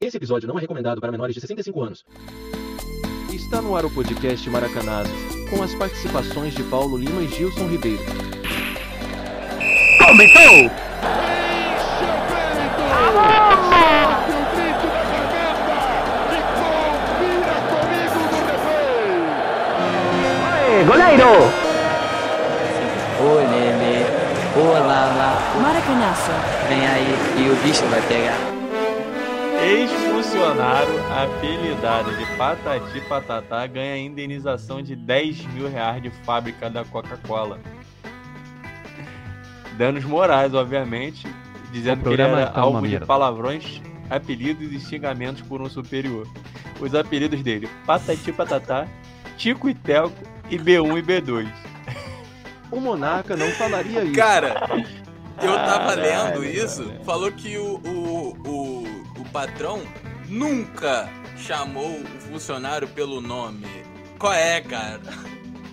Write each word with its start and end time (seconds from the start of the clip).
Esse 0.00 0.16
episódio 0.16 0.46
não 0.46 0.56
é 0.56 0.60
recomendado 0.60 1.00
para 1.00 1.10
menores 1.10 1.34
de 1.34 1.40
65 1.40 1.82
anos. 1.82 2.06
Está 3.32 3.60
no 3.60 3.74
ar 3.74 3.84
o 3.84 3.90
podcast 3.90 4.48
Maracanazo, 4.48 5.10
com 5.50 5.60
as 5.60 5.74
participações 5.74 6.54
de 6.54 6.62
Paulo 6.62 6.96
Lima 6.96 7.20
e 7.20 7.26
Gilson 7.26 7.66
Ribeiro. 7.66 8.04
Começou! 9.98 10.70
Goleiro! 20.86 21.28
Ô 23.20 23.34
Lele, 23.34 24.06
ô 24.56 24.86
Lala, 24.86 25.38
vem 26.68 26.86
aí 26.86 27.16
e 27.36 27.50
o 27.50 27.56
bicho 27.56 27.84
vai 27.86 28.00
pegar. 28.02 28.47
Ex-funcionário 29.60 30.94
apelidado 31.12 32.16
de 32.16 32.24
Patati 32.36 33.00
Patatá 33.08 33.66
ganha 33.66 33.98
indenização 33.98 34.80
de 34.80 34.94
10 34.94 35.46
mil 35.46 35.68
reais 35.68 36.00
de 36.00 36.10
fábrica 36.10 36.70
da 36.70 36.84
Coca-Cola. 36.84 37.58
Danos 39.76 40.04
morais, 40.04 40.54
obviamente, 40.54 41.26
dizendo 41.72 42.02
que 42.04 42.08
ele 42.10 42.22
era 42.22 42.46
tá 42.46 42.60
alvo 42.60 42.86
de 42.86 43.00
palavrões, 43.00 43.82
apelidos 44.08 44.72
e 44.72 44.78
xingamentos 44.80 45.42
por 45.42 45.60
um 45.60 45.68
superior. 45.68 46.26
Os 46.80 46.94
apelidos 46.94 47.42
dele, 47.42 47.68
Patati 47.84 48.32
Patatá, 48.32 48.86
Tico 49.36 49.68
e 49.68 49.74
Telco 49.74 50.16
e 50.48 50.56
B1 50.56 50.98
e 50.98 51.02
B2. 51.02 51.48
O 52.70 52.80
Monarca 52.80 53.34
não 53.34 53.48
falaria 53.52 54.04
isso. 54.04 54.12
Cara, 54.12 54.68
eu 55.40 55.54
tava 55.54 55.96
Caralho, 55.96 56.40
lendo 56.40 56.44
isso, 56.44 56.84
cara. 56.84 57.00
falou 57.02 57.32
que 57.32 57.56
o, 57.56 57.76
o, 57.78 58.36
o 58.46 58.77
patrão 59.38 59.80
nunca 60.28 61.08
chamou 61.36 62.00
o 62.00 62.04
funcionário 62.28 62.88
pelo 62.88 63.20
nome. 63.20 63.64
Qual 64.18 64.32
é, 64.32 64.60
cara? 64.60 65.00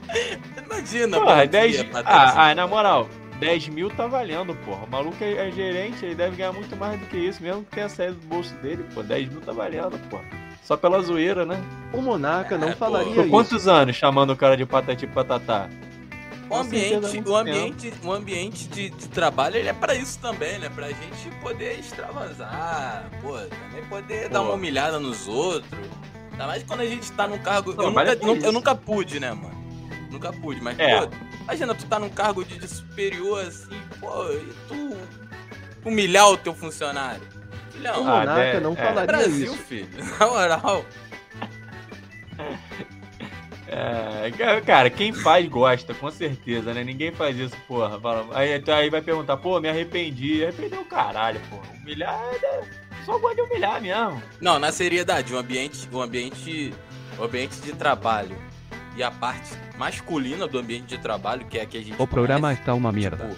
Imagina, 0.64 1.20
Porra, 1.20 1.46
bom 1.46 1.48
10... 1.48 1.72
dia, 1.72 1.86
patrão. 1.86 2.14
ah, 2.16 2.50
ah, 2.50 2.54
na 2.56 2.68
moral, 2.68 3.10
10 3.40 3.70
mil 3.70 3.90
tá 3.90 4.06
valendo, 4.06 4.54
porra. 4.58 4.86
O 4.86 4.90
maluco 4.92 5.18
é, 5.20 5.48
é 5.48 5.52
gerente, 5.52 6.06
ele 6.06 6.14
deve 6.14 6.36
ganhar 6.36 6.54
muito 6.54 6.76
mais 6.78 7.00
do 7.00 7.08
que 7.08 7.18
isso, 7.18 7.42
mesmo 7.42 7.64
que 7.64 7.72
tenha 7.72 7.90
saído 7.90 8.14
do 8.14 8.28
bolso 8.28 8.54
dele, 8.58 8.86
pô. 8.94 9.02
10 9.02 9.30
mil 9.30 9.42
tá 9.42 9.52
valendo, 9.52 9.98
porra. 10.12 10.24
Só 10.64 10.78
pela 10.78 11.02
zoeira, 11.02 11.44
né? 11.44 11.60
O 11.92 12.02
Monarca 12.04 12.60
não 12.60 12.68
É, 12.68 12.72
pô. 12.74 12.78
falaria 12.78 13.16
Por 13.16 13.22
isso. 13.22 13.30
quantos 13.32 13.68
anos 13.68 13.96
chamando 13.96 14.30
o 14.30 14.38
cara 14.38 14.56
de 14.56 14.66
patati 14.68 15.08
patatá? 15.08 15.68
O 16.50 16.56
ambiente, 16.56 17.24
o 17.26 17.36
ambiente, 17.36 17.94
o 18.04 18.12
ambiente 18.12 18.68
de, 18.68 18.90
de 18.90 19.08
trabalho 19.10 19.56
ele 19.58 19.68
é 19.70 19.74
pra 19.74 19.96
isso 19.96 20.20
também, 20.20 20.60
né? 20.60 20.70
Pra 20.70 20.88
gente 20.90 21.30
poder 21.42 21.80
extravasar, 21.80 23.10
pô, 23.22 23.34
também 23.38 23.84
poder 23.90 24.30
dar 24.30 24.40
Pô. 24.40 24.46
uma 24.46 24.54
humilhada 24.54 25.00
nos 25.00 25.28
outros. 25.28 25.72
Ainda 26.32 26.48
mais 26.48 26.64
quando 26.64 26.82
a 26.82 26.86
gente 26.86 27.12
tá 27.14 27.28
num 27.28 27.40
cargo. 27.40 27.74
Não, 27.74 27.86
eu, 27.86 27.92
nunca, 27.92 28.46
é 28.46 28.48
eu 28.48 28.52
nunca 28.52 28.76
pude, 28.76 29.20
né, 29.20 29.32
mano? 29.34 29.56
Nunca 30.12 30.32
pude, 30.32 30.62
mas, 30.62 30.78
É. 30.80 31.02
pô, 31.02 31.10
imagina 31.44 31.74
tu 31.74 31.86
tá 31.88 31.98
num 31.98 32.10
cargo 32.10 32.44
de, 32.46 32.58
de 32.60 32.68
superior 32.68 33.46
assim, 33.46 33.82
pô, 34.00 34.30
e 34.32 34.54
tu 34.68 34.98
humilhar 35.84 36.30
o 36.30 36.38
teu 36.38 36.54
funcionário. 36.54 37.22
O 37.70 37.72
Filhão, 37.74 37.96
Ah, 38.08 38.20
Monarca 38.20 38.42
é, 38.42 38.60
não 38.60 38.72
é. 38.74 38.76
falaria 38.76 39.06
Brasil, 39.06 39.46
isso. 39.54 39.58
filho. 39.64 39.90
Na 40.20 40.28
moral. 40.28 40.86
É, 43.68 44.32
ca- 44.32 44.62
cara, 44.62 44.90
quem 44.90 45.12
faz 45.12 45.48
gosta, 45.48 45.94
com 45.94 46.12
certeza, 46.12 46.74
né? 46.74 46.84
Ninguém 46.84 47.12
faz 47.12 47.38
isso, 47.38 47.56
porra. 47.68 48.00
Fala- 48.00 48.28
Aí, 48.34 48.62
aí 48.68 48.90
vai 48.90 49.02
perguntar, 49.02 49.38
pô, 49.38 49.60
me 49.60 49.68
arrependi. 49.68 50.44
Arrependeu 50.44 50.82
o 50.82 50.86
caralho, 50.86 51.40
porra. 51.50 51.64
Humilhar, 51.82 52.20
é- 52.44 52.62
só 53.06 53.18
gosta 53.18 53.36
de 53.36 53.42
humilhar 53.42 53.82
mesmo. 53.82 54.22
Não, 54.40 54.60
na 54.60 54.72
seriedade, 54.72 55.34
o 55.34 55.38
ambiente, 55.38 55.88
o 55.92 56.02
ambiente, 56.02 56.74
o 57.18 57.24
ambiente 57.24 57.56
de 57.62 57.72
trabalho 57.74 58.38
e 58.96 59.02
a 59.04 59.10
parte 59.12 59.52
masculina 59.78 60.48
do 60.48 60.58
ambiente 60.60 60.86
de 60.86 60.98
trabalho, 61.00 61.46
que 61.48 61.58
é 61.58 61.62
a 61.64 61.66
que 61.66 61.78
a 61.78 61.82
gente 61.84 62.02
O 62.02 62.08
programa 62.08 62.48
conhece, 62.48 62.62
está 62.62 62.74
uma 62.74 62.92
merda. 62.92 63.18
tipo, 63.28 63.36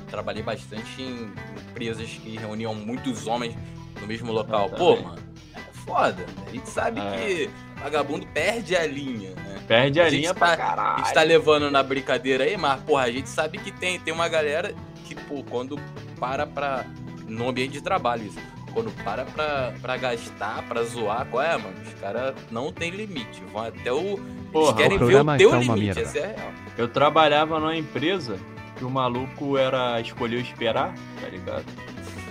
eu 0.00 0.06
trabalhei 0.10 0.42
bastante 0.42 1.00
em 1.02 1.32
empresas 1.70 2.08
que 2.08 2.36
reuniam 2.36 2.74
muitos 2.74 3.26
homens 3.26 3.56
no 4.00 4.06
mesmo 4.06 4.32
local. 4.32 4.68
Pô, 4.70 4.96
mano, 5.00 5.18
é 5.54 5.60
foda. 5.84 6.26
A 6.46 6.50
gente 6.50 6.68
sabe 6.68 7.00
É. 7.00 7.10
que 7.16 7.50
vagabundo 7.82 8.26
perde 8.28 8.76
a 8.76 8.86
linha, 8.86 9.30
né? 9.30 9.60
Perde 9.66 10.00
a, 10.00 10.06
A 10.06 10.08
linha 10.10 10.34
tá- 10.34 10.38
pra 10.38 10.52
A 10.52 10.56
caralho. 10.56 10.98
gente 11.04 11.14
tá 11.14 11.22
levando 11.22 11.70
na 11.70 11.82
brincadeira 11.82 12.44
aí, 12.44 12.56
mas, 12.56 12.80
porra, 12.82 13.04
a 13.04 13.10
gente 13.10 13.28
sabe 13.28 13.58
que 13.58 13.70
tem, 13.70 13.98
tem 14.00 14.12
uma 14.12 14.28
galera 14.28 14.74
que, 15.04 15.14
pô, 15.14 15.42
quando 15.48 15.78
para 16.18 16.46
pra. 16.46 16.84
No 17.28 17.48
ambiente 17.48 17.72
de 17.72 17.80
trabalho, 17.80 18.24
isso. 18.24 18.38
Quando 18.72 18.90
para 19.04 19.24
pra, 19.24 19.72
pra 19.80 19.96
gastar, 19.96 20.62
pra 20.68 20.82
zoar, 20.84 21.26
qual 21.26 21.42
é, 21.42 21.56
mano? 21.56 21.74
Os 21.84 21.94
caras 22.00 22.34
não 22.50 22.72
tem 22.72 22.90
limite. 22.90 23.42
Vão 23.52 23.64
até 23.64 23.92
o. 23.92 24.18
Porra, 24.52 24.70
eles 24.70 24.76
querem 24.82 24.96
o 24.96 25.06
ver 25.06 25.20
o 25.20 25.36
teu 25.36 25.48
está 25.48 25.58
uma 25.60 25.74
limite. 25.76 26.00
Essa 26.00 26.18
é 26.18 26.24
a 26.24 26.26
real. 26.40 26.52
Eu 26.78 26.88
trabalhava 26.88 27.58
numa 27.60 27.76
empresa 27.76 28.36
que 28.76 28.84
o 28.84 28.90
maluco 28.90 29.56
era 29.56 30.00
escolheu 30.00 30.40
esperar, 30.40 30.92
tá 31.20 31.28
ligado? 31.28 31.64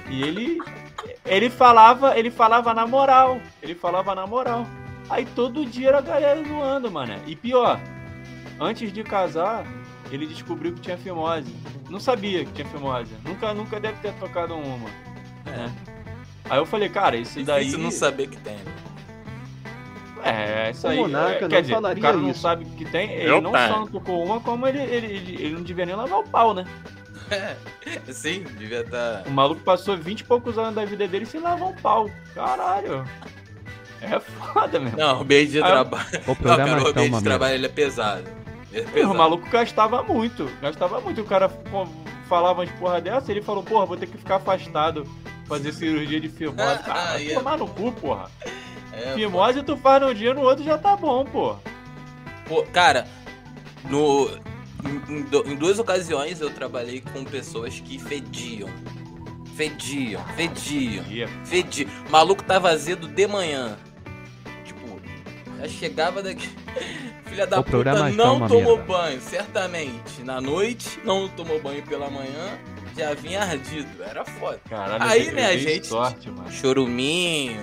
E 0.09 0.21
ele 0.23 0.59
ele 1.25 1.49
falava, 1.49 2.17
ele 2.17 2.31
falava 2.31 2.73
na 2.73 2.85
moral, 2.87 3.39
ele 3.61 3.75
falava 3.75 4.13
na 4.15 4.25
moral. 4.25 4.65
Aí 5.09 5.25
todo 5.25 5.65
dia 5.65 5.89
era 5.89 5.97
a 5.97 6.01
galera 6.01 6.43
zoando, 6.43 6.91
mano. 6.91 7.13
E 7.25 7.35
pior, 7.35 7.79
antes 8.59 8.91
de 8.93 9.03
casar, 9.03 9.65
ele 10.11 10.25
descobriu 10.27 10.73
que 10.73 10.81
tinha 10.81 10.97
fimose. 10.97 11.53
Não 11.89 11.99
sabia 11.99 12.45
que 12.45 12.51
tinha 12.51 12.67
fimose. 12.67 13.11
Nunca, 13.25 13.53
nunca 13.53 13.79
deve 13.79 13.99
ter 14.01 14.13
tocado 14.13 14.53
uma. 14.55 14.89
né? 15.45 15.73
Aí 16.49 16.57
eu 16.59 16.65
falei, 16.65 16.89
cara, 16.89 17.15
isso 17.17 17.43
daí. 17.43 17.65
Difícil 17.65 17.79
não 17.83 17.91
saber 17.91 18.27
que 18.27 18.37
tem. 18.37 18.55
né? 18.55 18.63
É, 20.23 20.71
isso 20.71 20.85
O 20.85 20.89
aí. 20.89 20.97
Monarca 20.97 21.37
é, 21.37 21.41
não 21.41 21.49
quer 21.49 21.61
dizer, 21.61 21.73
falaria 21.73 21.99
o 21.99 22.05
cara 22.05 22.17
não 22.17 22.29
isso. 22.31 22.41
sabe 22.41 22.65
que 22.65 22.85
tem. 22.85 23.09
Ele 23.11 23.29
Eu 23.29 23.41
não 23.41 23.51
tenho. 23.51 23.67
só 23.69 23.79
não 23.79 23.87
tocou 23.87 24.23
uma, 24.23 24.39
como 24.41 24.67
ele, 24.67 24.79
ele, 24.79 25.07
ele, 25.07 25.33
ele 25.43 25.53
não 25.53 25.63
devia 25.63 25.85
nem 25.85 25.95
lavar 25.95 26.19
o 26.19 26.23
pau, 26.23 26.53
né? 26.53 26.65
Sim, 28.11 28.43
devia 28.57 28.83
tá- 28.83 29.19
estar. 29.19 29.29
O 29.29 29.33
maluco 29.33 29.61
passou 29.61 29.95
20 29.95 30.19
e 30.19 30.23
poucos 30.25 30.57
anos 30.57 30.75
da 30.75 30.83
vida 30.85 31.07
dele 31.07 31.25
sem 31.25 31.39
lavar 31.39 31.69
um 31.69 31.73
pau. 31.75 32.09
Caralho. 32.35 33.05
É 34.01 34.19
foda, 34.19 34.79
mesmo. 34.79 34.97
Não, 34.97 35.17
o 35.19 35.21
ambiente 35.21 35.51
de 35.51 35.57
eu- 35.57 35.63
trabalho. 35.65 36.07
O 36.25 36.27
Não, 36.29 36.35
programa 36.35 36.65
cara, 36.69 36.83
o 36.83 36.87
está 36.87 36.89
ambiente 36.89 37.09
uma 37.13 37.17
de 37.19 37.23
trabalho 37.23 37.53
ele 37.55 37.65
é 37.65 37.69
pesado. 37.69 38.23
Ele 38.71 38.81
é 38.81 38.89
pesado. 38.91 39.13
o 39.13 39.17
maluco 39.17 39.49
gastava 39.49 40.03
muito. 40.03 40.49
Gastava 40.61 41.01
muito. 41.01 41.21
O 41.21 41.25
cara 41.25 41.49
pô, 41.49 41.87
falava 42.27 42.61
umas 42.61 42.71
porra 42.73 43.01
dessa, 43.01 43.31
ele 43.31 43.41
falou, 43.41 43.63
porra, 43.63 43.85
vou 43.85 43.97
ter 43.97 44.07
que 44.07 44.17
ficar 44.17 44.35
afastado. 44.37 45.05
Fazer 45.47 45.71
cirurgia 45.73 46.19
de 46.19 46.29
fimose. 46.29 46.59
Aí 46.87 47.25
vai 47.25 47.31
é- 47.31 47.33
tomar 47.35 47.57
no 47.57 47.67
cu, 47.67 47.91
porra. 47.91 48.29
É, 48.93 49.13
Fimose 49.13 49.63
tu 49.63 49.75
faz 49.77 50.01
num 50.01 50.13
dia, 50.13 50.33
no 50.33 50.41
outro 50.41 50.63
já 50.63 50.77
tá 50.77 50.95
bom, 50.95 51.23
porra. 51.25 51.59
Pô, 52.47 52.63
cara, 52.73 53.07
no, 53.89 54.29
em, 54.85 55.13
em 55.17 55.21
du- 55.23 55.43
em 55.47 55.55
duas 55.55 55.79
ocasiões 55.79 56.41
eu 56.41 56.49
trabalhei 56.49 57.01
com 57.01 57.23
pessoas 57.23 57.79
que 57.79 57.97
fediam. 57.99 58.69
Fediam, 59.55 60.23
fediam, 60.35 61.03
fediam. 61.43 61.89
O 62.07 62.11
maluco 62.11 62.43
tava 62.43 62.69
azedo 62.69 63.07
de 63.07 63.27
manhã. 63.27 63.77
Já 65.59 65.67
chegava 65.67 66.21
daqui. 66.23 66.49
Filha 67.25 67.45
da 67.45 67.59
O 67.59 67.63
puta 67.63 67.93
não 68.11 68.47
tomou 68.47 68.77
merda. 68.77 68.93
banho, 68.93 69.21
certamente. 69.21 70.23
Na 70.23 70.41
noite, 70.41 70.99
não 71.03 71.27
tomou 71.27 71.61
banho 71.61 71.83
pela 71.83 72.09
manhã, 72.09 72.57
já 72.97 73.13
vinha 73.13 73.41
ardido. 73.41 73.87
Era 74.03 74.25
foda. 74.25 74.59
Caralho, 74.69 75.03
Aí, 75.03 75.27
eu 75.27 75.33
né, 75.35 75.45
a 75.47 75.57
gente- 75.57 75.85
sorte, 75.87 76.29
mano. 76.31 76.51
Choruminho, 76.51 77.61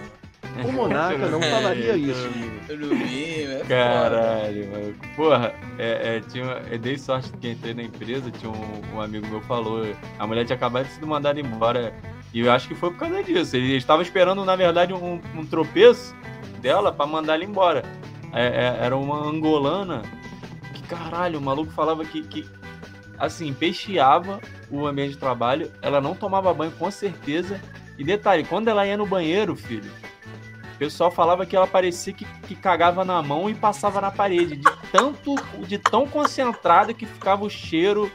O 0.65 0.71
Monarca 0.73 1.27
não 1.29 1.43
falaria 1.43 1.97
isso. 1.99 2.29
choruminho, 2.69 3.51
é 3.53 3.57
foda. 3.59 3.69
Caralho, 3.69 4.71
mano. 4.71 4.95
Porra, 5.17 5.55
é, 5.79 6.17
é, 6.17 6.21
tinha, 6.21 6.63
eu 6.71 6.79
dei 6.79 6.97
sorte 6.97 7.31
que 7.41 7.51
entrei 7.51 7.75
na 7.75 7.83
empresa, 7.83 8.31
tinha 8.31 8.51
um, 8.51 8.83
um 8.95 9.01
amigo 9.01 9.27
meu 9.27 9.41
falou, 9.43 9.85
a 10.19 10.27
mulher 10.27 10.45
tinha 10.45 10.57
acabado 10.57 10.87
de 10.87 10.93
ser 10.93 11.05
mandada 11.07 11.41
embora. 11.41 11.93
E 12.33 12.41
eu 12.41 12.53
acho 12.53 12.69
que 12.69 12.75
foi 12.75 12.91
por 12.91 12.99
causa 12.99 13.23
disso. 13.23 13.57
Ele 13.57 13.77
estava 13.77 14.03
esperando, 14.03 14.45
na 14.45 14.55
verdade, 14.55 14.93
um, 14.93 15.21
um 15.35 15.45
tropeço 15.47 16.15
dela 16.61 16.93
pra 16.93 17.07
mandar 17.07 17.35
ela 17.35 17.45
embora. 17.45 17.83
É, 18.33 18.47
é, 18.47 18.85
era 18.85 18.97
uma 18.97 19.17
angolana 19.17 20.03
que, 20.75 20.83
caralho, 20.83 21.39
o 21.39 21.43
maluco 21.43 21.73
falava 21.73 22.05
que, 22.05 22.23
que, 22.23 22.49
assim, 23.19 23.53
peixeava 23.53 24.41
o 24.71 24.87
ambiente 24.87 25.13
de 25.13 25.19
trabalho, 25.19 25.73
ela 25.81 26.01
não 26.01 26.15
tomava 26.15 26.53
banho 26.53 26.73
com 26.73 26.91
certeza. 26.91 27.61
E 27.99 28.05
detalhe, 28.05 28.45
quando 28.45 28.69
ela 28.69 28.87
ia 28.87 28.97
no 28.97 29.07
banheiro, 29.07 29.57
filho, 29.57 29.91
o 30.75 30.79
pessoal 30.79 31.11
falava 31.11 31.47
que 31.47 31.57
ela 31.57 31.67
parecia 31.67 32.13
que, 32.13 32.27
que 32.47 32.55
cagava 32.55 33.05
na 33.05 33.23
mão 33.23 33.49
e 33.49 33.55
passava 33.55 34.01
na 34.01 34.11
parede, 34.11 34.57
de 34.57 34.71
tanto, 34.93 35.35
de 35.67 35.79
tão 35.79 36.07
concentrado 36.07 36.95
que 36.95 37.07
ficava 37.07 37.45
o 37.45 37.51
cheiro 37.51 38.11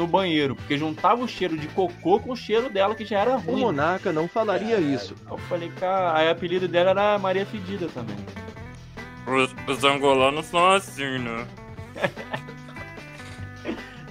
no 0.00 0.06
banheiro, 0.06 0.56
porque 0.56 0.76
juntava 0.78 1.22
o 1.22 1.28
cheiro 1.28 1.56
de 1.56 1.68
cocô 1.68 2.18
com 2.18 2.32
o 2.32 2.36
cheiro 2.36 2.68
dela 2.70 2.94
que 2.94 3.04
já 3.04 3.18
era 3.20 3.34
O 3.36 3.38
ruim. 3.38 3.60
Monarca 3.60 4.12
não 4.12 4.26
falaria 4.26 4.78
isso. 4.78 5.14
Aí 5.26 5.32
eu 5.32 5.38
falei, 5.38 5.70
cara, 5.78 6.16
aí 6.16 6.26
o 6.28 6.30
apelido 6.32 6.66
dela 6.66 6.90
era 6.90 7.18
Maria 7.18 7.44
Fedida 7.46 7.86
também. 7.92 8.16
Os, 9.26 9.54
os 9.68 9.84
angolanos 9.84 10.46
são 10.46 10.70
assim, 10.72 11.18
né? 11.18 11.46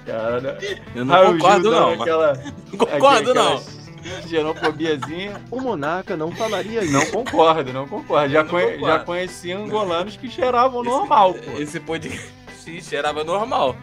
Cara, 0.06 0.58
Eu 0.94 1.04
não 1.04 1.30
o 1.30 1.32
concordo, 1.34 1.70
não. 1.70 1.90
Aquela, 2.02 2.32
Não 2.72 2.78
concordo, 2.78 3.34
não. 3.34 3.42
aquelas- 3.56 3.80
Xenofobiazinha. 4.28 5.40
O 5.50 5.60
Monarca 5.60 6.16
não 6.16 6.32
falaria 6.32 6.82
isso. 6.82 6.92
Não 6.92 7.04
concordo, 7.06 7.70
não 7.72 7.86
concordo. 7.86 8.32
Já, 8.32 8.42
Não 8.42 8.50
conhe- 8.50 8.72
concordo. 8.72 8.86
já 8.86 8.98
conheci 9.00 9.52
angolanos 9.52 10.16
que 10.16 10.30
cheiravam 10.30 10.82
normal, 10.82 11.34
pô. 11.34 11.60
Esse 11.60 11.78
podcast 11.78 12.30
sim, 12.56 12.80
cheirava 12.80 13.22
normal. 13.22 13.76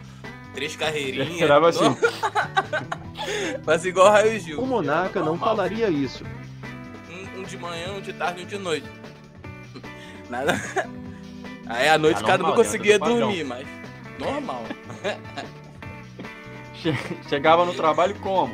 Três 0.58 0.76
carreirinhas. 0.76 1.28
Cheirava 1.38 1.70
assim. 1.70 1.96
Faz 3.64 3.86
igual 3.86 4.08
o 4.08 4.10
Raio 4.10 4.40
Gil. 4.40 4.60
O 4.60 4.66
Monarca 4.66 5.22
não 5.22 5.38
falaria 5.38 5.88
isso. 5.88 6.24
Um, 7.12 7.42
um 7.42 7.44
de 7.44 7.58
manhã, 7.58 7.94
um 7.94 8.02
de 8.02 8.12
tarde 8.12 8.42
e 8.42 8.44
um 8.44 8.48
de 8.48 8.58
noite. 8.58 8.88
Nada. 10.32 10.60
Aí 11.68 11.88
à 11.88 11.98
noite 12.00 12.18
Tá 12.18 12.24
o 12.24 12.26
cara 12.26 12.38
não 12.40 12.48
normal, 12.48 12.66
conseguia 12.66 12.98
padrão. 12.98 13.20
dormir, 13.20 13.44
mas. 13.44 13.68
Normal. 14.18 14.64
Che- 16.82 16.98
Chegava 17.30 17.64
no 17.64 17.76
trabalho 17.76 18.16
como? 18.16 18.52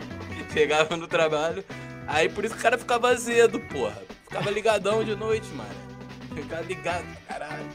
Chegava 0.52 0.98
no 0.98 1.08
trabalho. 1.08 1.64
Aí 2.06 2.28
por 2.28 2.44
isso 2.44 2.54
que 2.54 2.60
o 2.60 2.64
cara 2.64 2.78
ficava 2.78 3.10
azedo, 3.12 3.62
porra. 3.62 4.02
Ficava 4.26 4.52
ligadão 4.52 5.06
de 5.06 5.16
noite, 5.16 5.48
mano. 5.54 5.70
Ficava 6.36 6.64
ligado, 6.64 7.06
caralho. 7.30 7.70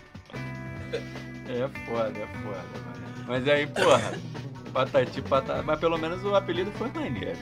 É 0.93 1.69
foda, 1.87 2.19
é 2.19 2.27
foda, 2.43 2.65
mano. 2.85 2.98
Mas 3.29 3.47
aí, 3.47 3.67
porra, 3.67 4.15
patati 4.73 5.21
patata. 5.23 5.63
Mas 5.63 5.79
pelo 5.79 5.99
menos 5.99 6.25
o 6.25 6.35
apelido 6.35 6.73
foi 6.73 6.91
maneiro. 6.91 7.37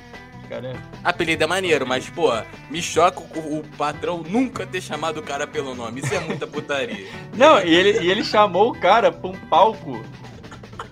Cara 0.49 0.69
é- 0.69 0.77
Apelido 1.03 1.43
é 1.43 1.47
maneiro, 1.47 1.87
mas, 1.87 2.09
pô, 2.09 2.31
me 2.71 2.81
choca 2.81 3.21
o, 3.21 3.59
o 3.59 3.65
patrão 3.77 4.23
nunca 4.23 4.65
ter 4.67 4.81
chamado 4.81 5.19
o 5.19 5.23
cara 5.23 5.47
pelo 5.47 5.75
nome. 5.75 6.01
Isso 6.01 6.15
é 6.15 6.21
muita 6.21 6.47
putaria. 6.47 7.07
Não, 7.35 7.61
e 7.61 7.75
ele, 7.75 8.01
e 8.01 8.11
ele 8.11 8.23
chamou 8.25 8.71
o 8.71 8.79
cara 8.79 9.11
pra 9.11 9.29
um 9.31 9.35
palco. 9.49 10.05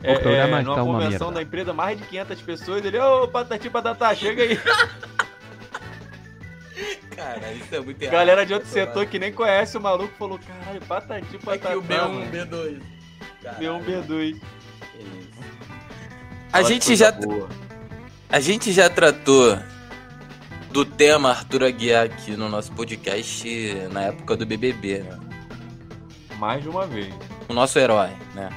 É, 0.03 0.15
programa 0.19 0.59
é, 0.59 0.61
está 0.61 0.71
numa 0.77 0.83
uma 0.83 1.01
convenção 1.01 1.33
da 1.33 1.41
empresa, 1.43 1.73
mais 1.73 1.99
de 1.99 2.05
500 2.07 2.43
pessoas. 2.43 2.85
Ele, 2.85 2.99
ô, 2.99 3.29
patati 3.29 3.71
patata, 3.71 4.15
chega 4.15 4.43
aí. 4.43 4.59
Cara, 7.15 7.53
isso 7.53 7.75
é 7.75 7.81
muito 7.81 8.03
errado. 8.03 8.13
Galera 8.13 8.45
de 8.45 8.55
outro 8.55 8.69
setor 8.69 9.07
que 9.07 9.19
nem 9.21 9.33
conhece 9.33 9.79
o 9.79 9.81
maluco 9.81 10.13
falou: 10.19 10.39
caralho, 10.39 10.81
patati 10.83 11.37
É 11.37 11.39
patata. 11.39 11.69
que 11.69 11.77
o 11.77 11.83
B1, 11.83 12.09
mano. 12.09 12.27
B2. 12.31 12.81
B1, 13.61 13.85
B2. 13.85 14.41
A 16.53 16.63
gente 16.63 16.95
já 16.95 17.13
A 18.31 18.41
gente 18.41 18.73
já 18.73 18.89
tratou 18.89 19.59
do 20.71 20.85
tema 20.85 21.31
Arthur 21.31 21.65
Aguiar 21.65 22.07
aqui 22.07 22.33
no 22.37 22.49
nosso 22.49 22.73
podcast 22.73 23.75
na 23.93 24.03
época 24.03 24.37
do 24.37 24.45
BBB, 24.45 24.99
né? 25.01 25.19
Mais 26.39 26.63
de 26.63 26.69
uma 26.69 26.87
vez. 26.87 27.15
O 27.49 27.53
nosso 27.55 27.79
herói, 27.79 28.11
né? 28.35 28.51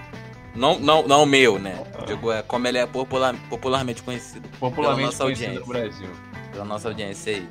Não, 0.56 0.80
não, 0.80 1.08
não 1.08 1.24
o 1.24 1.26
meu, 1.26 1.60
né? 1.60 1.84
Digo, 2.08 2.32
é 2.32 2.42
como 2.42 2.68
ele 2.68 2.80
é 2.80 2.86
popular, 2.88 3.36
popularmente 3.50 4.02
conhecido 4.02 4.48
Popularmente 4.60 5.06
nossa 5.08 5.24
conhecido 5.24 5.50
audiência. 5.50 5.60
no 5.60 5.68
Brasil. 5.68 6.10
pela 6.52 6.66
nossa 6.66 6.88
audiência 6.88 7.34
aí. 7.36 7.48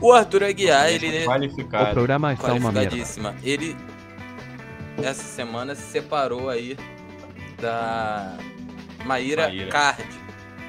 O 0.00 0.12
Arthur 0.12 0.42
Aguiar, 0.44 0.88
ele 0.90 1.24
O 1.24 1.28
Qualificado. 1.28 1.90
programa 1.92 2.32
está 2.32 2.54
uma 2.54 2.72
merda. 2.72 2.96
Ele 3.44 3.76
essa 4.98 5.22
semana 5.22 5.74
se 5.76 5.82
separou 5.82 6.48
aí 6.50 6.76
da 7.62 8.36
Maíra, 9.06 9.44
Maíra. 9.46 9.70
Card. 9.70 10.04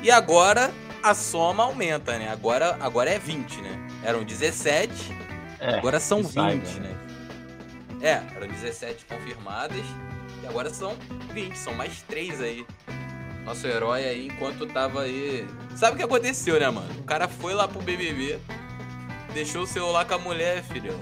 E 0.01 0.09
agora 0.11 0.71
a 1.01 1.13
soma 1.13 1.63
aumenta, 1.63 2.17
né? 2.17 2.29
Agora, 2.31 2.77
agora 2.79 3.09
é 3.09 3.19
20, 3.19 3.61
né? 3.61 3.87
Eram 4.03 4.23
17, 4.23 5.11
É, 5.59 5.75
agora 5.75 5.99
são 5.99 6.19
que 6.19 6.27
20, 6.27 6.33
saiba, 6.33 6.79
né? 6.79 6.95
É, 8.01 8.21
eram 8.35 8.47
17 8.47 9.05
confirmadas 9.05 9.83
e 10.41 10.47
agora 10.47 10.69
são 10.69 10.95
20, 11.33 11.55
são 11.57 11.73
mais 11.73 12.01
3 12.03 12.41
aí. 12.41 12.65
Nosso 13.45 13.67
herói 13.67 14.05
aí, 14.05 14.27
enquanto 14.27 14.65
tava 14.67 15.01
aí. 15.01 15.45
Sabe 15.75 15.95
o 15.95 15.97
que 15.97 16.03
aconteceu, 16.03 16.59
né, 16.59 16.69
mano? 16.69 16.87
O 16.99 17.03
cara 17.03 17.27
foi 17.27 17.53
lá 17.53 17.67
pro 17.67 17.81
BBB, 17.81 18.39
deixou 19.33 19.63
o 19.63 19.67
celular 19.67 20.05
com 20.05 20.13
a 20.13 20.17
mulher, 20.17 20.63
filho. 20.63 20.97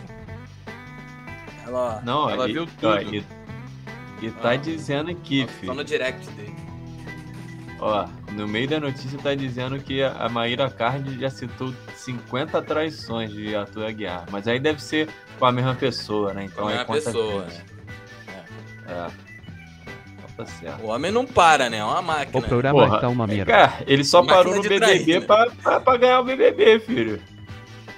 Ela, 1.65 2.01
Não, 2.03 2.29
ela 2.29 2.49
e, 2.49 2.53
viu 2.53 2.63
ó, 2.63 2.97
tudo. 2.97 3.15
e, 3.15 3.23
e 4.21 4.31
tá 4.31 4.51
Ah. 4.51 4.55
dizendo 4.55 5.09
aqui, 5.11 5.41
Só 5.47 5.47
filho. 5.59 5.73
no 5.73 5.83
direct 5.83 6.29
dele. 6.31 6.55
Ó, 7.79 8.07
no 8.33 8.47
meio 8.47 8.67
da 8.67 8.79
notícia 8.79 9.17
tá 9.17 9.33
dizendo 9.33 9.79
que 9.79 10.03
a 10.03 10.11
a 10.11 10.29
Maíra 10.29 10.69
Card 10.69 11.19
já 11.19 11.29
citou 11.31 11.73
50 11.95 12.61
traições 12.61 13.31
de 13.31 13.55
Arthur 13.55 13.85
Aguiar. 13.85 14.25
Mas 14.31 14.47
aí 14.47 14.59
deve 14.59 14.81
ser 14.83 15.09
com 15.39 15.45
a 15.47 15.51
mesma 15.51 15.73
pessoa, 15.73 16.31
né? 16.33 16.43
Então 16.45 16.63
Com 16.65 16.69
a 16.69 16.71
aí 16.73 16.77
mesma 16.77 16.85
conta 16.85 17.01
pessoa, 17.05 17.41
20. 17.43 17.53
né? 17.57 17.63
É. 18.87 19.07
Então 20.13 20.29
tá 20.37 20.45
certo. 20.45 20.83
O 20.83 20.87
homem 20.89 21.11
não 21.11 21.25
para, 21.25 21.69
né? 21.71 21.77
É 21.77 21.83
uma 21.83 22.01
máquina. 22.03 22.37
O 22.39 22.41
programa 22.47 22.79
Porra, 22.83 22.95
está 22.97 23.09
uma 23.09 23.25
merda. 23.25 23.51
Cara, 23.51 23.83
ele 23.87 24.03
só 24.03 24.19
Máquina 24.21 24.37
parou 24.37 24.55
no 24.57 24.61
BBB 24.61 24.79
trair, 24.85 25.19
né? 25.19 25.25
pra, 25.25 25.49
pra, 25.63 25.79
pra 25.79 25.97
ganhar 25.97 26.19
o 26.19 26.23
BBB, 26.23 26.79
filho. 26.81 27.19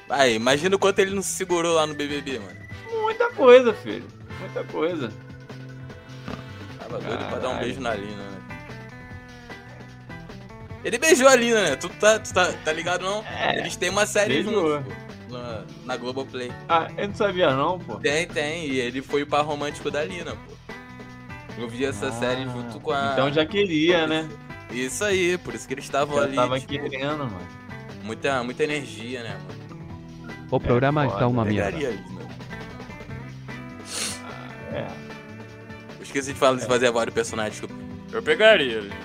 Aí, 0.10 0.36
imagina 0.36 0.76
o 0.76 0.80
quanto 0.80 1.00
ele 1.00 1.12
não 1.14 1.22
se 1.22 1.32
segurou 1.34 1.74
lá 1.76 1.86
no 1.86 1.94
BBB, 1.94 2.40
mano. 2.40 2.58
Muita 3.02 3.30
coisa, 3.32 3.74
filho. 3.74 4.06
Muita 4.40 4.64
coisa. 4.64 5.12
Tava 7.00 7.04
doido 7.08 7.26
pra 7.30 7.40
dar 7.40 7.48
um 7.50 7.52
Caralho. 7.54 7.60
beijo 7.66 7.82
na 7.82 7.94
Lina, 7.96 8.24
né? 8.30 8.40
Ele 10.84 10.98
beijou 10.98 11.28
a 11.28 11.36
Lina, 11.36 11.62
né? 11.64 11.76
Tu 11.78 11.88
tá, 11.90 12.20
tu 12.20 12.34
tá, 12.34 12.52
tá 12.66 12.74
ligado 12.74 13.04
não? 13.04 13.24
É, 13.26 13.60
Eles 13.60 13.76
têm 13.76 13.90
uma 13.90 14.06
série 14.06 14.44
beijou. 14.44 14.78
juntos, 14.80 14.94
pô, 15.30 15.34
na, 15.38 15.64
na 15.86 15.98
Globoplay. 15.98 16.52
Ah, 16.68 16.88
eu 16.98 17.08
não 17.08 17.16
sabia 17.16 17.56
não, 17.56 17.80
pô. 17.80 17.96
Tem, 17.96 18.28
tem. 18.28 18.66
E 18.68 18.80
ele 18.80 19.02
foi 19.02 19.24
o 19.24 19.28
par 19.28 19.44
romântico 19.46 19.90
da 19.90 20.04
Lina, 20.04 20.32
pô. 20.32 20.54
Eu 21.58 21.70
vi 21.70 21.86
essa 21.86 22.08
Ah, 22.08 22.12
série 22.12 22.44
junto 22.46 22.80
com 22.80 22.92
a. 22.92 23.12
Então 23.14 23.32
já 23.32 23.46
queria, 23.46 24.06
né? 24.08 24.28
Isso 24.72 25.04
aí, 25.06 25.38
por 25.38 25.54
isso 25.54 25.68
que 25.68 25.74
eles 25.74 25.86
estavam 25.86 26.18
ali. 26.18 26.36
tava 26.36 26.60
tipo, 26.60 26.90
querendo, 26.90 27.18
mano. 27.20 27.48
muita, 28.04 28.44
muita 28.44 28.64
energia, 28.64 29.24
né, 29.24 29.38
mano? 29.48 29.64
O 30.52 30.60
programa 30.60 31.04
É 31.06 31.08
está 31.08 31.28
uma 31.28 31.46
merda. 31.46 31.78
Pegaria 31.78 31.90
a 31.90 31.92
Lina. 31.92 32.24
É. 34.74 35.03
Eu 36.14 36.20
esqueci 36.20 36.34
de 36.34 36.40
falar 36.40 36.60
de 36.60 36.68
fazer 36.68 36.88
a 36.88 36.92
voz 36.92 37.08
do 37.08 37.12
personagem, 37.12 37.52
desculpa. 37.52 37.74
Eu 38.12 38.22
pegaria. 38.22 38.82
Lina. 38.82 38.96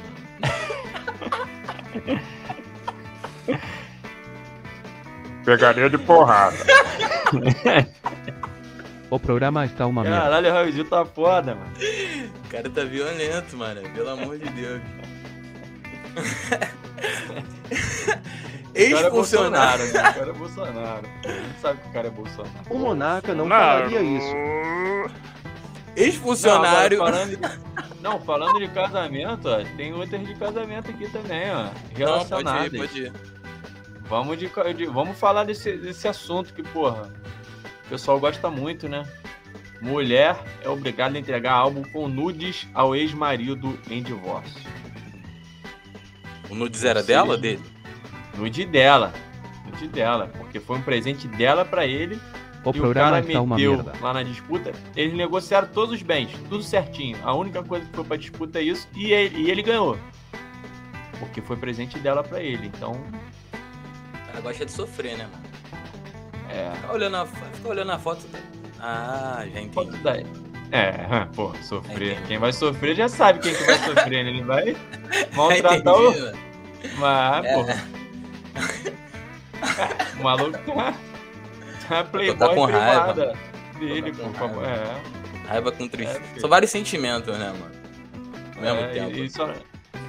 Pegaria 5.43 5.89
de 5.89 5.97
porrada. 5.99 6.57
O 9.11 9.19
programa 9.19 9.65
está 9.65 9.87
uma 9.87 10.03
merda. 10.03 10.21
Caralho, 10.21 10.51
o 10.51 10.53
Raul 10.53 10.71
Gil 10.71 10.85
tá 10.85 11.03
foda, 11.03 11.55
mano. 11.55 11.73
O 12.45 12.49
cara 12.51 12.69
tá 12.69 12.85
violento, 12.85 13.57
mano. 13.57 13.81
Pelo 13.95 14.11
amor 14.11 14.39
de 14.39 14.51
Deus. 14.51 14.83
O 18.69 18.81
cara 18.81 18.85
é 18.85 19.11
Ex-funcionário. 19.11 19.11
Bolsonaro, 19.11 19.85
né? 19.85 19.89
O 19.89 20.15
cara 20.15 20.31
é 20.31 20.33
Bolsonaro. 20.33 21.09
A 21.25 21.29
gente 21.29 21.61
sabe 21.61 21.81
que 21.81 21.89
o 21.89 21.93
cara 21.93 22.07
é 22.07 22.11
Bolsonaro. 22.11 22.55
O 22.71 22.79
Monarca 22.79 23.35
não 23.35 23.49
falaria 23.49 24.01
isso. 24.03 24.35
Ex-funcionário. 26.03 26.99
Não, 26.99 27.07
falando 27.07 27.37
de... 27.37 28.01
Não, 28.01 28.21
falando 28.21 28.59
de 28.61 28.69
casamento, 28.69 29.49
ó, 29.49 29.65
tem 29.77 29.93
outras 29.93 30.27
de 30.27 30.35
casamento 30.37 30.91
aqui 30.91 31.09
também, 31.11 31.51
ó. 31.51 31.65
Não, 31.65 31.71
pode 31.73 31.99
Relacionadas. 31.99 32.73
ir, 32.73 32.79
pode 32.79 33.01
ir. 33.03 33.13
Vamos, 34.09 34.39
de, 34.39 34.51
de- 34.77 34.87
vamos 34.87 35.19
falar 35.19 35.45
desse, 35.45 35.77
desse 35.77 36.07
assunto 36.09 36.55
que, 36.55 36.63
porra, 36.63 37.13
o 37.87 37.89
pessoal 37.91 38.19
gosta 38.19 38.49
muito, 38.51 38.89
né? 38.89 39.05
Mulher 39.83 40.37
é 40.63 40.69
obrigada 40.69 41.17
a 41.17 41.21
entregar 41.21 41.53
álbum 41.53 41.83
com 41.83 42.09
nudes 42.09 42.67
ao 42.73 42.97
ex-marido 42.97 43.79
em 43.91 44.03
divórcio. 44.03 44.61
O 46.49 46.55
nudes 46.55 46.85
era 46.85 47.01
Sim. 47.01 47.07
dela 47.09 47.31
ou 47.33 47.37
dele? 47.37 47.63
Nude 48.37 48.65
dela. 48.65 49.13
Nude 49.67 49.87
dela. 49.89 50.31
Porque 50.39 50.59
foi 50.59 50.79
um 50.79 50.83
presente 50.83 51.29
dela 51.29 51.65
pra 51.65 51.87
ele 51.87 52.19
O 52.65 52.69
e 52.69 52.79
o 52.79 52.83
programa 52.83 53.11
cara 53.13 53.27
está 53.27 53.41
uma 53.41 53.57
meteu 53.57 53.75
merda. 53.77 53.93
lá 54.01 54.13
na 54.15 54.23
disputa. 54.23 54.73
Eles 54.97 55.15
negociaram 55.15 55.69
todos 55.69 55.95
os 55.95 56.03
bens, 56.03 56.31
tudo 56.49 56.63
certinho. 56.63 57.17
A 57.23 57.33
única 57.35 57.63
coisa 57.63 57.87
que 57.87 57.95
foi 57.95 58.05
pra 58.05 58.17
disputa 58.17 58.59
é 58.59 58.63
isso 58.63 58.89
e 58.95 59.13
ele, 59.13 59.39
e 59.43 59.51
ele 59.51 59.63
ganhou. 59.63 59.97
Porque 61.19 61.41
foi 61.41 61.57
presente 61.57 61.99
dela 61.99 62.23
pra 62.23 62.41
ele. 62.43 62.67
Então, 62.67 62.93
O 62.93 64.27
cara 64.29 64.41
gosta 64.43 64.67
de 64.67 64.73
sofrer, 64.73 65.17
né, 65.17 65.27
mano? 65.33 65.45
é. 66.51 66.71
Fica 66.77 66.93
olhando 66.93 67.17
a, 67.17 67.27
fica 67.27 67.69
olhando 67.69 67.93
a 67.93 67.99
foto. 67.99 68.27
da- 68.29 68.39
Ah, 68.81 69.45
já 69.53 69.61
entendi. 69.61 69.97
dá? 69.99 70.17
É, 70.71 71.25
pô, 71.35 71.53
sofrer. 71.63 72.13
Entendi. 72.13 72.27
Quem 72.29 72.39
vai 72.39 72.53
sofrer 72.53 72.95
já 72.95 73.09
sabe 73.09 73.39
quem 73.41 73.55
que 73.55 73.65
vai 73.65 73.79
sofrer, 73.79 74.25
né? 74.25 74.31
Ele 74.31 74.43
vai 74.45 74.77
maltratar 75.35 75.95
o. 75.95 76.13
Mas, 76.99 77.45
É. 77.47 77.55
porra. 77.55 77.89
O 80.21 80.23
maluco 80.23 80.59
tá. 80.59 80.95
Tá 81.99 82.05
playboy 82.05 82.37
Tá 82.37 82.55
com 82.55 82.65
raiva, 82.67 83.13
privada 83.15 83.33
dele, 83.79 84.13
Tá 84.13 84.23
pô. 84.25 84.49
com 84.49 84.61
a- 84.61 84.67
raiva. 84.67 84.93
É. 85.45 85.49
Raiva 85.49 85.73
com 85.73 85.89
tristeza. 85.89 86.21
É. 86.37 86.41
São 86.41 86.51
vários 86.51 86.71
sentimentos, 86.71 87.37
né, 87.39 87.47
mano? 87.53 87.79
Ao 88.57 88.63
mesmo 88.63 88.81
É, 88.81 88.87
tempo. 88.89 89.17
E, 89.19 89.31
só- 89.31 89.53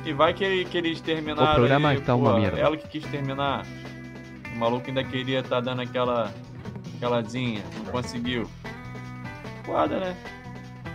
e 0.05 0.13
vai 0.13 0.33
que, 0.33 0.65
que 0.65 0.77
eles 0.77 0.99
terminaram. 1.01 1.51
O 1.51 1.55
programa 1.55 1.89
aí, 1.89 1.97
uma 1.97 2.31
pô, 2.33 2.39
merda. 2.39 2.59
Ela 2.59 2.75
que 2.77 2.87
quis 2.87 3.05
terminar. 3.09 3.65
O 4.53 4.57
maluco 4.57 4.87
ainda 4.87 5.03
queria 5.03 5.41
tá 5.43 5.59
dando 5.61 5.81
aquela. 5.81 6.33
aquelazinha. 6.97 7.63
Não 7.85 7.91
conseguiu. 7.91 8.49
Foda, 9.65 9.99
né? 9.99 10.15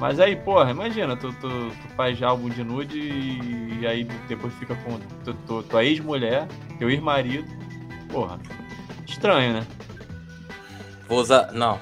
Mas 0.00 0.18
aí, 0.18 0.34
porra, 0.34 0.72
imagina, 0.72 1.16
tu, 1.16 1.32
tu, 1.34 1.48
tu 1.70 1.88
faz 1.96 2.20
álbum 2.20 2.48
de 2.48 2.64
nude 2.64 2.98
e, 2.98 3.78
e 3.80 3.86
aí 3.86 4.04
depois 4.28 4.52
fica 4.54 4.74
com 4.74 4.98
tu, 5.24 5.32
tu- 5.46 5.62
tua 5.62 5.84
ex-mulher, 5.84 6.48
teu 6.78 6.90
ex-marido. 6.90 7.48
porra, 8.10 8.38
estranho, 9.06 9.54
né? 9.54 9.66
Vou 11.08 11.20
usar. 11.20 11.52
Não. 11.52 11.80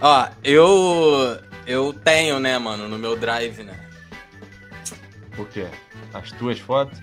Ó, 0.00 0.28
eu. 0.42 1.38
Eu 1.66 1.92
tenho, 1.92 2.38
né, 2.38 2.56
mano, 2.58 2.88
no 2.88 2.96
meu 2.96 3.16
drive, 3.16 3.64
né? 3.64 3.88
O 5.36 5.44
quê? 5.44 5.66
As 6.14 6.30
tuas 6.32 6.60
fotos? 6.60 6.98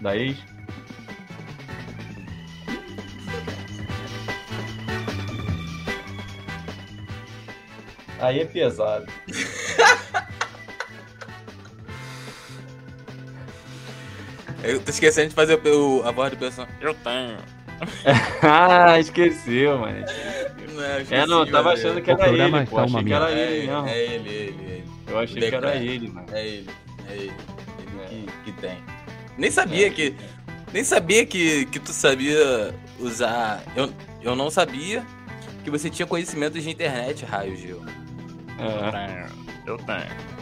Da 0.00 0.16
ex? 0.16 0.38
Aí 8.20 8.40
é 8.40 8.44
pesado. 8.44 9.06
Eu 14.62 14.80
tô 14.80 14.90
esquecendo 14.90 15.30
de 15.30 15.34
fazer 15.34 15.60
o, 15.66 16.02
a 16.06 16.12
voz 16.12 16.30
do 16.30 16.36
pessoal. 16.36 16.68
Eu 16.80 16.94
tenho. 16.94 17.38
ah, 18.42 18.98
esqueceu, 18.98 19.78
mano. 19.78 20.04
Não, 20.74 20.82
eu 20.82 21.06
É, 21.10 21.26
não, 21.26 21.38
esqueci, 21.40 21.52
tava 21.52 21.72
achando 21.72 22.00
que 22.02 22.10
O 22.10 22.14
era 22.14 22.28
ele, 22.28 22.66
pô. 22.66 22.80
está 22.80 22.82
Achei 22.82 22.94
uma 22.94 23.04
que 23.04 23.12
era 23.12 23.30
É, 23.30 23.32
ele 23.32 23.40
ele, 23.56 23.66
mesmo. 23.66 23.86
é 23.88 23.98
ele, 24.04 24.28
ele, 24.28 24.64
ele. 24.64 24.84
Eu 25.08 25.18
achei 25.18 25.48
que 25.50 25.54
era 25.54 25.76
ele, 25.76 26.08
mano. 26.08 26.26
É 26.32 26.46
ele, 26.46 26.70
é 27.08 27.12
ele. 27.14 27.32
Ele 27.78 28.02
É. 28.02 28.06
que, 28.08 28.26
que 28.44 28.52
tem. 28.60 28.78
Nem 29.36 29.50
sabia 29.50 29.86
É. 29.86 29.90
que. 29.90 30.14
Nem 30.72 30.84
sabia 30.84 31.26
que, 31.26 31.66
que 31.66 31.78
tu 31.78 31.92
sabia 31.92 32.74
usar. 32.98 33.62
Eu, 33.76 33.92
eu 34.22 34.34
não 34.34 34.50
sabia 34.50 35.04
que 35.64 35.70
você 35.70 35.90
tinha 35.90 36.06
conhecimento 36.06 36.58
de 36.58 36.70
internet, 36.70 37.24
Raio 37.24 37.56
Gil. 37.56 37.84
É, 38.58 39.26
Eu 39.66 39.76
tenho. 39.78 40.32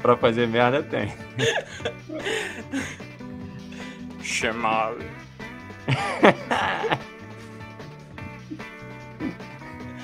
pra 0.00 0.16
fazer 0.16 0.46
merda 0.48 0.82
tem. 0.82 1.12
Chamado. 4.22 4.98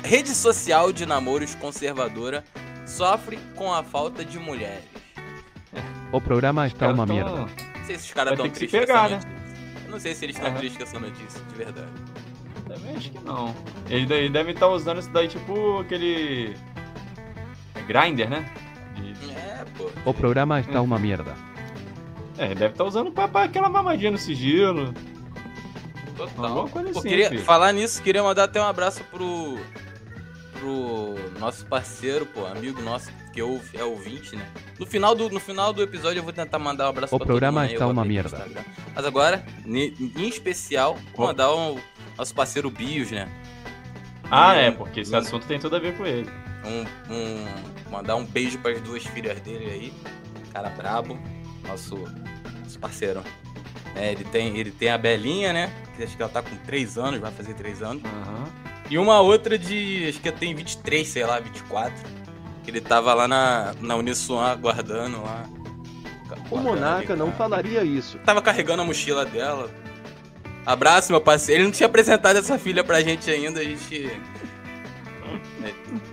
Rede 0.04 0.30
social 0.34 0.92
de 0.92 1.06
namoros 1.06 1.54
conservadora 1.54 2.44
sofre 2.86 3.38
com 3.54 3.72
a 3.72 3.82
falta 3.82 4.24
de 4.24 4.38
mulheres. 4.38 4.84
O 6.12 6.20
programa 6.20 6.66
está 6.66 6.88
uma 6.88 7.06
tão- 7.06 7.14
merda. 7.16 7.30
Não 7.46 7.84
sei 7.86 7.96
se 7.98 8.06
os 8.06 8.12
caras 8.12 8.36
Vai 8.36 8.46
estão 8.46 8.46
ter 8.46 8.50
que 8.50 8.54
se 8.58 8.66
tristes 8.66 8.80
com 8.80 8.86
pegar, 8.86 9.04
essa 9.12 9.26
né? 9.28 9.34
notícia. 9.34 9.84
Eu 9.86 9.90
não 9.92 10.00
sei 10.00 10.14
se 10.14 10.24
eles 10.24 10.36
estão 10.36 10.50
Aham. 10.50 10.58
tristes 10.58 10.76
com 10.78 10.82
essa 10.84 11.00
notícia, 11.00 11.40
de 11.44 11.54
verdade. 11.54 11.88
Também 12.66 12.96
acho 12.96 13.10
que 13.10 13.18
não. 13.24 13.54
Eles 13.88 14.06
de- 14.08 14.14
eles 14.14 14.32
devem 14.32 14.54
estar 14.54 14.68
usando 14.68 14.98
isso 15.00 15.10
daí, 15.10 15.28
tipo 15.28 15.78
aquele. 15.80 16.56
É 17.74 17.82
Grinder, 17.82 18.28
né? 18.28 18.50
De- 18.96 19.30
É, 19.32 19.64
pô. 19.76 19.90
O 20.04 20.14
programa 20.14 20.60
está 20.60 20.80
uma 20.80 20.98
merda. 20.98 21.34
É, 22.38 22.48
deve 22.48 22.72
estar 22.74 22.84
usando 22.84 23.10
pra, 23.12 23.28
pra 23.28 23.44
aquela 23.44 23.68
mamadinha 23.68 24.10
no 24.10 24.18
sigilo. 24.18 24.92
Total. 26.28 26.68
Pô, 26.68 26.78
assim, 26.78 27.02
queria, 27.08 27.28
filho. 27.30 27.42
falar 27.44 27.72
nisso, 27.72 28.02
queria 28.02 28.22
mandar 28.22 28.44
até 28.44 28.60
um 28.60 28.66
abraço 28.66 29.02
pro. 29.04 29.58
pro 30.52 31.14
nosso 31.38 31.64
parceiro, 31.66 32.26
pô, 32.26 32.46
amigo 32.46 32.82
nosso, 32.82 33.10
que 33.32 33.40
ouve, 33.40 33.76
é 33.78 33.84
ouvinte, 33.84 34.36
né? 34.36 34.46
No 34.78 34.86
final, 34.86 35.14
do, 35.14 35.28
no 35.30 35.40
final 35.40 35.72
do 35.72 35.82
episódio 35.82 36.20
eu 36.20 36.24
vou 36.24 36.32
tentar 36.32 36.58
mandar 36.58 36.86
um 36.86 36.90
abraço 36.90 37.14
O 37.14 37.18
pra 37.18 37.26
programa 37.26 37.60
todo 37.60 37.62
mundo 37.62 37.68
aí, 37.70 37.74
está 37.74 37.84
eu 37.86 37.90
uma 37.90 38.04
merda. 38.04 38.36
Instagram. 38.36 38.62
Mas 38.94 39.04
agora, 39.06 39.44
em 39.66 40.28
especial, 40.28 40.98
vou 41.16 41.26
mandar 41.28 41.54
um 41.54 41.78
nosso 42.18 42.34
parceiro 42.34 42.70
Bios, 42.70 43.10
né? 43.10 43.28
Ah, 44.30 44.54
E 44.56 44.66
é, 44.66 44.70
um- 44.70 44.74
porque 44.74 45.00
esse 45.00 45.14
um- 45.14 45.18
assunto 45.18 45.46
tem 45.46 45.58
tudo 45.58 45.76
a 45.76 45.78
ver 45.78 45.96
com 45.96 46.04
ele. 46.06 46.30
um, 46.64 47.14
um- 47.14 47.90
mandar 47.90 48.16
um 48.16 48.24
beijo 48.24 48.58
para 48.58 48.72
as 48.72 48.80
duas 48.82 49.02
filhas 49.04 49.40
dele 49.40 49.64
aí. 49.70 49.92
Cara 50.52 50.68
brabo, 50.68 51.18
nosso, 51.66 51.96
nosso 52.62 52.78
parceiro. 52.78 53.22
É, 53.94 54.12
ele 54.12 54.24
tem, 54.24 54.56
ele 54.56 54.70
tem 54.70 54.90
a 54.90 54.98
Belinha, 54.98 55.52
né? 55.52 55.72
Que 55.96 56.04
acho 56.04 56.16
que 56.16 56.22
ela 56.22 56.30
tá 56.30 56.42
com 56.42 56.56
3 56.56 56.98
anos, 56.98 57.20
vai 57.20 57.32
fazer 57.32 57.54
3 57.54 57.82
anos. 57.82 58.02
Aham. 58.04 58.44
E 58.88 58.98
uma 58.98 59.20
outra 59.20 59.58
de. 59.58 60.08
Acho 60.08 60.20
que 60.20 60.28
ela 60.28 60.36
tem 60.36 60.54
23, 60.54 61.06
sei 61.06 61.24
lá, 61.24 61.38
24. 61.38 61.94
Que 62.64 62.70
ele 62.70 62.80
tava 62.80 63.14
lá 63.14 63.28
na, 63.28 63.74
na 63.80 63.96
Uniswan 63.96 64.46
aguardando 64.50 65.22
lá. 65.22 65.48
O 66.50 66.58
Monarca 66.58 67.16
não 67.16 67.32
falaria. 67.32 67.74
falaria 67.74 67.98
isso. 67.98 68.18
Tava 68.18 68.42
carregando 68.42 68.82
a 68.82 68.84
mochila 68.84 69.24
dela. 69.24 69.70
Abraço, 70.64 71.12
meu 71.12 71.20
parceiro. 71.20 71.62
Ele 71.62 71.68
não 71.68 71.72
tinha 71.72 71.86
apresentado 71.86 72.36
essa 72.36 72.58
filha 72.58 72.84
pra 72.84 73.00
gente 73.00 73.30
ainda, 73.30 73.60
a 73.60 73.64
gente. 73.64 74.10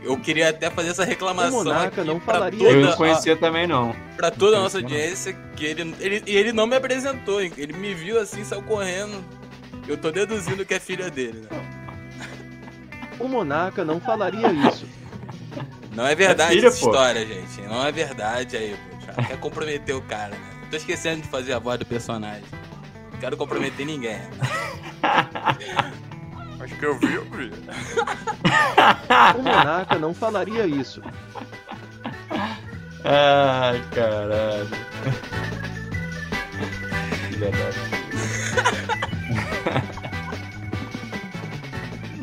Eu 0.04 0.18
queria 0.18 0.50
até 0.50 0.70
fazer 0.70 0.90
essa 0.90 1.04
reclamação. 1.06 1.62
O 1.62 1.64
Monarca 1.64 2.02
aqui 2.02 2.08
não 2.10 2.20
pra 2.20 2.34
falaria 2.36 2.60
toda 2.60 2.72
Eu 2.72 2.80
isso. 2.82 2.90
não 2.90 2.98
conhecia 2.98 3.36
também, 3.36 3.68
não. 3.68 3.96
Pra 4.16 4.32
toda 4.32 4.58
a 4.58 4.62
nossa 4.62 4.78
audiência, 4.78 5.34
que 5.56 5.66
ele, 5.66 5.96
ele, 6.00 6.24
e 6.26 6.36
ele 6.36 6.52
não 6.54 6.66
me 6.68 6.76
apresentou, 6.76 7.42
ele 7.42 7.74
me 7.74 7.94
viu 7.94 8.20
assim, 8.20 8.44
saiu 8.44 8.62
correndo. 8.64 9.24
Eu 9.88 9.98
tô 9.98 10.12
deduzindo 10.12 10.66
que 10.66 10.74
é 10.74 10.80
filha 10.80 11.10
dele, 11.10 11.48
né? 11.50 11.62
O 13.20 13.28
Monarca 13.28 13.84
não 13.86 14.00
falaria 14.00 14.48
isso. 14.70 14.86
Não 15.96 16.06
é 16.06 16.14
verdade 16.14 16.52
É 16.52 16.56
filha, 16.56 16.68
essa 16.68 16.80
pô. 16.80 16.92
história, 16.92 17.26
gente. 17.26 17.62
Não 17.62 17.86
é 17.86 17.92
verdade 17.92 18.56
aí, 18.58 18.76
pô. 18.76 19.24
Quer 19.24 19.40
comprometer 19.40 19.96
o 19.96 20.02
cara, 20.02 20.30
né? 20.36 20.50
Tô 20.70 20.78
esquecendo 20.78 21.22
de 21.22 21.28
fazer 21.28 21.54
a 21.54 21.60
voz 21.60 21.80
do 21.80 21.86
personagem. 21.86 22.44
Não 23.12 23.20
quero 23.20 23.36
comprometer 23.38 23.86
ninguém. 23.86 24.20
Acho 26.68 26.76
que 26.80 26.86
eu 26.86 27.00
vi, 27.00 27.14
eu 27.14 27.24
vi. 27.26 27.50
O 29.38 29.42
Monarca 29.42 29.98
não 29.98 30.14
falaria 30.14 30.68
isso. 30.68 31.02
Ai, 33.06 33.82
caralho. 33.96 34.68
Filha 37.30 37.52
da- 37.52 37.72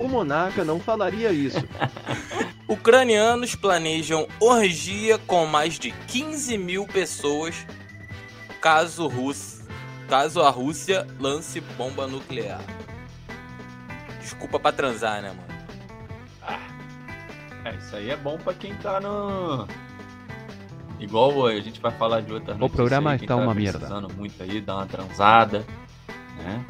O 0.04 0.08
Monarca 0.08 0.62
não 0.64 0.78
falaria 0.78 1.32
isso. 1.32 1.66
Ucranianos 2.68 3.54
planejam 3.54 4.28
orgia 4.38 5.16
com 5.18 5.46
mais 5.46 5.78
de 5.78 5.90
15 6.06 6.58
mil 6.58 6.86
pessoas 6.86 7.66
caso, 8.60 9.06
Rússia, 9.06 9.64
caso 10.08 10.42
a 10.42 10.50
Rússia 10.50 11.06
lance 11.18 11.60
bomba 11.60 12.06
nuclear. 12.06 12.60
Desculpa 14.24 14.58
pra 14.58 14.72
transar, 14.72 15.20
né, 15.20 15.28
mano? 15.28 16.58
É, 17.66 17.74
isso 17.76 17.94
aí 17.94 18.08
é 18.08 18.16
bom 18.16 18.38
pra 18.38 18.54
quem 18.54 18.74
tá 18.76 18.98
no. 19.00 19.68
Igual 20.98 21.46
a 21.46 21.60
gente 21.60 21.78
vai 21.78 21.92
falar 21.92 22.22
de 22.22 22.32
outras 22.32 22.56
notícias 22.56 22.74
programa 22.76 23.10
aí, 23.10 23.16
está 23.16 23.26
tá 23.26 23.36
uma 23.36 23.54
merda. 23.54 24.00
muito 24.16 24.42
aí, 24.42 24.62
dar 24.62 24.76
uma 24.76 24.86
transada, 24.86 25.62
né? 26.38 26.64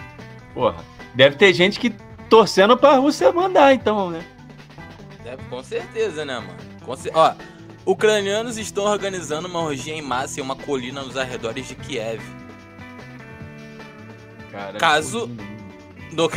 Porra, 0.52 0.84
deve 1.14 1.37
ter 1.37 1.54
gente 1.54 1.78
que 1.78 1.90
torcendo 2.28 2.76
pra 2.76 2.96
Rússia 2.96 3.30
mandar, 3.32 3.73
então, 3.73 4.11
né? 4.11 4.25
Deve, 5.23 5.42
com 5.44 5.62
certeza, 5.62 6.25
né, 6.25 6.34
mano? 6.40 6.58
Com 6.84 6.96
cer- 6.96 7.12
Ó, 7.14 7.34
ucranianos 7.87 8.56
estão 8.58 8.82
organizando 8.84 9.46
uma 9.46 9.61
orgia 9.61 9.94
em 9.94 10.02
massa 10.02 10.40
em 10.40 10.42
uma 10.42 10.56
colina 10.56 11.02
nos 11.02 11.16
arredores 11.16 11.68
de 11.68 11.76
Kiev. 11.76 12.20
Cara, 14.50 14.78
Caso- 14.78 15.28
No, 16.12 16.30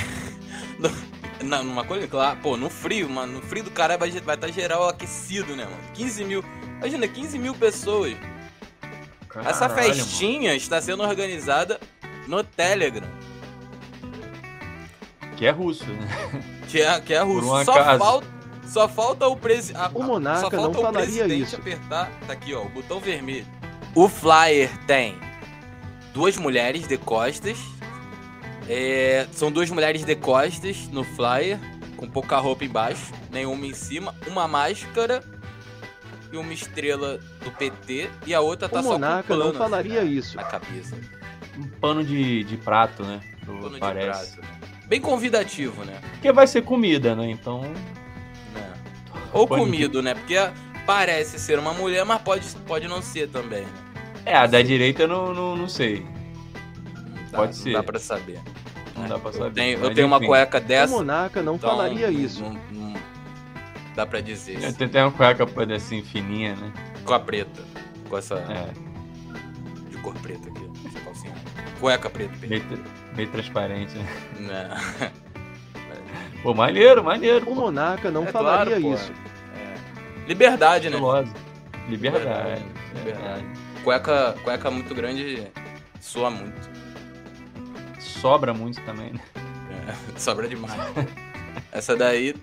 no, 0.80 0.90
na- 1.44 1.64
numa 1.64 1.84
colina, 1.84 2.08
claro, 2.08 2.40
pô, 2.42 2.58
no 2.58 2.70
frio, 2.70 3.10
mano. 3.10 3.34
No 3.34 3.42
frio 3.42 3.64
do 3.64 3.72
caralho 3.72 4.00
vai 4.00 4.10
estar 4.10 4.38
tá 4.38 4.48
geral 4.50 4.88
aquecido, 4.90 5.56
né, 5.56 5.66
mano? 5.66 5.78
15 5.94 6.24
mil. 6.24 6.44
Imagina, 6.80 7.08
15 7.08 7.38
mil 7.40 7.54
pessoas. 7.56 8.16
Essa 9.46 9.70
Caralho, 9.70 9.94
festinha 9.94 10.56
está 10.56 10.82
sendo 10.82 11.04
organizada 11.04 11.80
no 12.28 12.44
Telegram. 12.44 13.08
mano. 13.08 13.28
Que 15.36 15.46
é 15.46 15.52
russo, 15.52 15.86
né? 15.86 16.08
Que 16.68 16.82
é, 16.82 17.00
que 17.00 17.14
é 17.14 17.22
russo. 17.22 17.48
Só 17.64 17.98
falta, 17.98 18.28
só 18.68 18.88
falta 18.90 19.28
o 19.28 19.36
presidente. 19.38 19.92
O 19.94 20.02
monarca 20.04 20.42
só 20.42 20.50
falta 20.50 20.62
não 20.64 20.70
o 20.72 20.74
falaria 20.84 21.02
presidente 21.02 21.44
isso. 21.44 21.56
apertar. 21.56 22.12
Tá 22.26 22.34
aqui, 22.34 22.54
ó, 22.54 22.64
o 22.64 22.70
botão 22.70 23.00
vermelho. 23.00 23.46
O 23.94 24.10
flyer 24.10 24.70
tem 24.86 25.16
duas 26.14 26.36
mulheres 26.38 26.88
de 26.88 26.98
costas. 26.98 27.58
É, 28.70 29.26
são 29.32 29.52
duas 29.52 29.70
mulheres 29.70 30.04
de 30.04 30.16
costas 30.16 30.88
no 30.92 31.04
flyer, 31.04 31.58
com 31.96 32.08
pouca 32.08 32.38
roupa 32.38 32.66
embaixo, 32.66 33.14
nenhuma 33.32 33.66
em 33.66 33.74
cima, 33.74 34.14
uma 34.28 34.48
máscara 34.48 35.24
e 36.32 36.38
uma 36.38 36.54
estrela 36.54 37.18
do 37.44 37.52
PT 37.52 38.10
e 38.26 38.34
a 38.34 38.42
outra 38.42 38.68
tá 38.68 38.80
O 38.80 38.84
só 38.84 38.90
com 38.90 38.96
um 38.96 39.00
Monarca 39.00 39.34
não 39.36 39.42
plano, 39.52 39.58
falaria 39.58 40.02
assim, 40.02 40.12
isso. 40.12 40.36
na 40.36 40.44
cabeça. 40.44 40.98
Um 41.58 41.68
pano 41.80 42.04
de, 42.04 42.44
de 42.44 42.58
prato, 42.58 43.04
né? 43.04 43.22
Do- 43.46 43.54
Pano 43.58 43.70
de 43.76 43.80
parece. 43.80 44.36
prato, 44.38 44.42
né? 44.52 44.70
Bem 44.88 45.00
convidativo, 45.02 45.84
né? 45.86 46.00
Porque 46.12 46.32
vai 46.32 46.46
ser 46.46 46.62
comida, 46.64 47.16
né? 47.16 47.30
Então. 47.32 47.62
Né? 48.54 48.74
Ou 49.34 49.48
Pode- 49.48 49.62
comido, 49.62 50.02
né? 50.04 50.14
Porque 50.14 50.36
parece 50.86 51.40
ser 51.40 51.58
uma 51.58 51.74
mulher, 51.74 52.04
mas 52.06 52.22
pode, 52.22 52.46
pode 52.68 52.88
não 52.88 53.02
ser 53.02 53.30
também. 53.30 53.62
Né? 53.62 53.70
É, 54.26 54.36
a 54.36 54.46
da 54.46 54.62
direita 54.62 55.04
eu 55.04 55.08
não, 55.08 55.34
não, 55.34 55.56
não 55.56 55.70
sei. 55.70 56.06
Dá- 57.32 57.38
Pode 57.40 57.56
Não 57.58 57.64
ser. 57.64 57.74
dá 57.74 57.84
pra 57.84 58.00
saber. 58.00 58.40
Não 58.98 59.08
dá 59.08 59.20
pra 59.20 59.32
saber. 59.32 59.46
Eu 59.46 59.54
tenho, 59.54 59.80
eu 59.80 59.94
tenho 59.94 60.08
uma 60.08 60.20
cueca 60.20 60.58
O 60.58 60.62
dessa. 60.62 60.94
Monarca 60.96 61.42
não 61.42 61.56
então 61.56 61.70
falaria 61.70 62.10
isso. 62.10 62.44
Não, 62.44 62.54
não 62.72 62.94
dá 63.96 64.06
pra 64.06 64.22
dizer. 64.22 64.64
Eu 64.64 64.74
tenho 64.74 64.90
até 64.90 65.04
uma 65.04 65.12
cueca 65.12 65.46
assim, 65.76 66.04
fininha, 66.04 66.56
né? 66.56 66.72
Com 67.04 67.14
a 67.14 67.20
preta. 67.20 67.64
Com 68.10 68.18
essa 68.18 68.36
É. 68.36 69.90
de 69.90 69.98
cor 69.98 70.14
preta 70.16 70.50
aqui. 70.50 70.70
Essa 70.86 71.00
calcinha. 71.02 71.34
Cueca 71.80 72.10
preta. 72.10 72.34
Deita, 72.38 72.80
Meio 73.16 73.30
transparente, 73.30 73.96
né? 73.98 74.08
Né? 74.40 75.12
Pô, 76.44 76.54
maneiro, 76.54 77.04
maneiro. 77.04 77.50
O 77.50 77.56
Monarca 77.56 78.12
não 78.12 78.24
É 78.24 78.32
falaria 78.32 78.80
claro, 78.80 78.94
isso. 78.94 79.12
Liberdade, 80.28 80.90
né? 80.90 80.98
Liberdade. 80.98 81.32
Liberdade. 81.90 82.66
Liberdade. 82.96 83.46
Cueca, 83.84 84.36
cueca 84.44 84.70
muito 84.70 84.94
grande 84.94 85.48
soa 86.00 86.30
muito. 86.30 86.70
Sobra 88.00 88.54
muito 88.54 88.82
também, 88.82 89.14
né? 89.14 89.20
É, 89.88 89.94
sobra 90.20 90.48
demais. 90.48 90.74
Essa 91.72 91.96
daí 91.96 92.36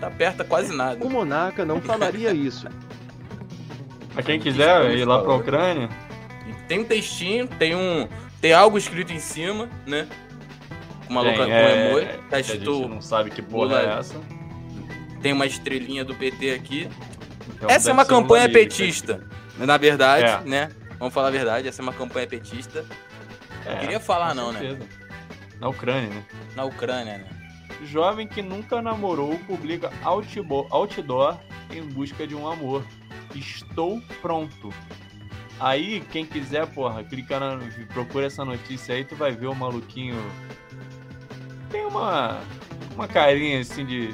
não 0.00 0.08
aperta 0.08 0.44
quase 0.44 0.74
nada. 0.74 1.04
O 1.04 1.10
Monarca 1.10 1.64
não 1.64 1.80
falaria 1.80 2.32
isso. 2.32 2.66
Pra 4.12 4.22
quem 4.22 4.38
quiser 4.38 4.90
ir 4.96 5.04
lá 5.04 5.22
pra 5.22 5.34
Ucrânia, 5.34 5.88
Tem 6.68 6.80
um 6.80 6.84
textinho, 6.84 7.46
tem 7.46 7.74
um. 7.74 8.08
Tem 8.40 8.52
algo 8.52 8.76
escrito 8.76 9.12
em 9.12 9.18
cima, 9.20 9.68
né? 9.86 10.08
Uma 11.08 11.22
tem, 11.22 11.30
louca 11.30 11.46
com 11.46 11.52
é, 11.52 11.88
emoji. 11.90 12.06
que 12.06 12.18
Tá 12.30 12.36
a 12.36 12.42
gente 12.42 12.58
escrito. 12.58 12.88
não 12.88 13.00
sabe 13.00 13.30
que 13.30 13.42
porra 13.42 13.80
é 13.80 13.98
essa. 13.98 14.14
Tem 15.20 15.32
uma 15.32 15.46
estrelinha 15.46 16.04
do 16.04 16.14
PT 16.14 16.50
aqui. 16.50 16.88
Então 17.54 17.70
essa 17.70 17.90
é 17.90 17.92
uma 17.92 18.02
um 18.02 18.06
campanha 18.06 18.48
petista. 18.50 19.24
Na 19.58 19.76
verdade, 19.76 20.24
É. 20.24 20.48
né? 20.48 20.70
Vamos 20.98 21.14
falar 21.14 21.28
a 21.28 21.30
verdade, 21.30 21.68
essa 21.68 21.80
é 21.80 21.84
uma 21.84 21.92
campanha 21.92 22.26
petista. 22.26 22.84
É, 23.64 23.76
Queria 23.76 24.00
falar, 24.00 24.34
não, 24.34 24.50
né? 24.52 24.76
Na 25.62 25.68
Ucrânia, 25.68 26.08
né? 26.10 26.24
Na 26.56 26.64
Ucrânia, 26.64 27.18
né? 27.18 27.24
Jovem 27.84 28.26
que 28.26 28.42
nunca 28.42 28.82
namorou 28.82 29.38
publica 29.46 29.92
outdoor 30.02 31.38
em 31.70 31.82
busca 31.82 32.26
de 32.26 32.34
um 32.34 32.48
amor. 32.48 32.84
Estou 33.32 34.02
pronto. 34.20 34.70
Aí, 35.60 36.00
quem 36.10 36.26
quiser, 36.26 36.66
porra, 36.66 37.04
clica 37.04 37.38
na. 37.38 37.58
Procura 37.94 38.26
essa 38.26 38.44
notícia 38.44 38.92
aí, 38.96 39.04
tu 39.04 39.14
vai 39.14 39.30
ver 39.30 39.46
o 39.46 39.54
maluquinho. 39.54 40.16
Tem 41.70 41.84
uma. 41.86 42.40
Uma 42.96 43.06
carinha 43.06 43.60
assim 43.60 43.86
de. 43.86 44.12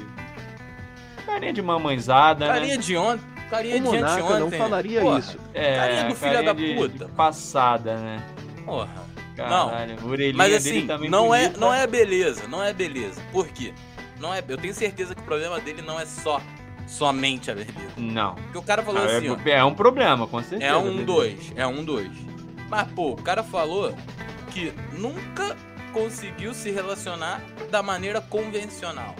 Carinha 1.25 1.51
de 1.51 1.61
mamãezada, 1.63 2.45
Carinha 2.45 2.75
né? 2.75 2.81
de 2.81 2.95
ontem. 2.95 3.25
Carinha 3.49 3.75
O 3.77 3.79
de 3.79 3.87
ontem. 3.87 4.39
não 4.39 4.51
falaria 4.51 5.01
Porra, 5.01 5.19
isso. 5.19 5.39
É, 5.55 5.75
carinha 5.75 6.03
do 6.05 6.15
filho 6.15 6.31
carinha 6.33 6.43
da 6.43 6.53
de- 6.53 6.75
puta. 6.75 7.05
de 7.05 7.11
passada, 7.13 7.97
né? 7.97 8.23
Porra. 8.63 9.09
Caralho, 9.47 9.95
orelhinha 10.05 10.37
Mas 10.37 10.53
assim, 10.53 10.87
não 11.09 11.33
é, 11.33 11.49
não 11.57 11.73
é 11.73 11.85
beleza, 11.87 12.47
não 12.47 12.63
é 12.63 12.73
beleza. 12.73 13.21
Por 13.31 13.47
quê? 13.47 13.73
Não 14.19 14.33
é, 14.33 14.43
eu 14.47 14.57
tenho 14.57 14.73
certeza 14.73 15.15
que 15.15 15.21
o 15.21 15.23
problema 15.23 15.59
dele 15.59 15.81
não 15.81 15.99
é 15.99 16.05
só 16.05 16.41
somente 16.87 17.49
a 17.51 17.53
beleza. 17.55 17.73
Não. 17.97 18.35
Porque 18.35 18.57
o 18.57 18.61
cara 18.63 18.81
falou 18.83 19.01
Ah, 19.01 19.05
assim, 19.05 19.29
ó, 19.29 19.37
é, 19.45 19.51
é 19.51 19.63
um 19.63 19.73
problema, 19.73 20.27
com 20.27 20.41
certeza. 20.41 20.71
é 20.71 20.75
um 20.75 21.03
dois, 21.05 21.53
é 21.55 21.65
um 21.65 21.83
dois. 21.83 22.11
Mas 22.69 22.87
pô, 22.91 23.11
o 23.11 23.15
cara 23.21 23.43
falou 23.43 23.93
que 24.51 24.73
nunca 24.93 25.55
conseguiu 25.93 26.53
se 26.53 26.69
relacionar 26.71 27.41
da 27.71 27.81
maneira 27.81 28.19
convencional. 28.21 29.15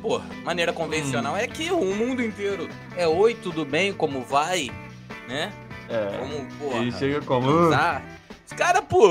Porra, 0.00 0.24
maneira 0.44 0.72
convencional 0.72 1.36
é 1.36 1.46
que 1.46 1.70
o 1.70 1.94
mundo 1.94 2.22
inteiro 2.22 2.68
é 2.96 3.06
oi, 3.06 3.34
tudo 3.34 3.64
bem, 3.64 3.92
como 3.92 4.22
vai, 4.22 4.70
né? 5.28 5.52
É. 5.88 6.18
Como, 6.18 6.44
porra, 6.58 6.78
Ele 6.78 6.92
chega 6.92 7.20
como. 7.22 7.46
transar. 7.46 8.02
Os 8.44 8.52
caras, 8.52 8.82
pô, 8.88 9.08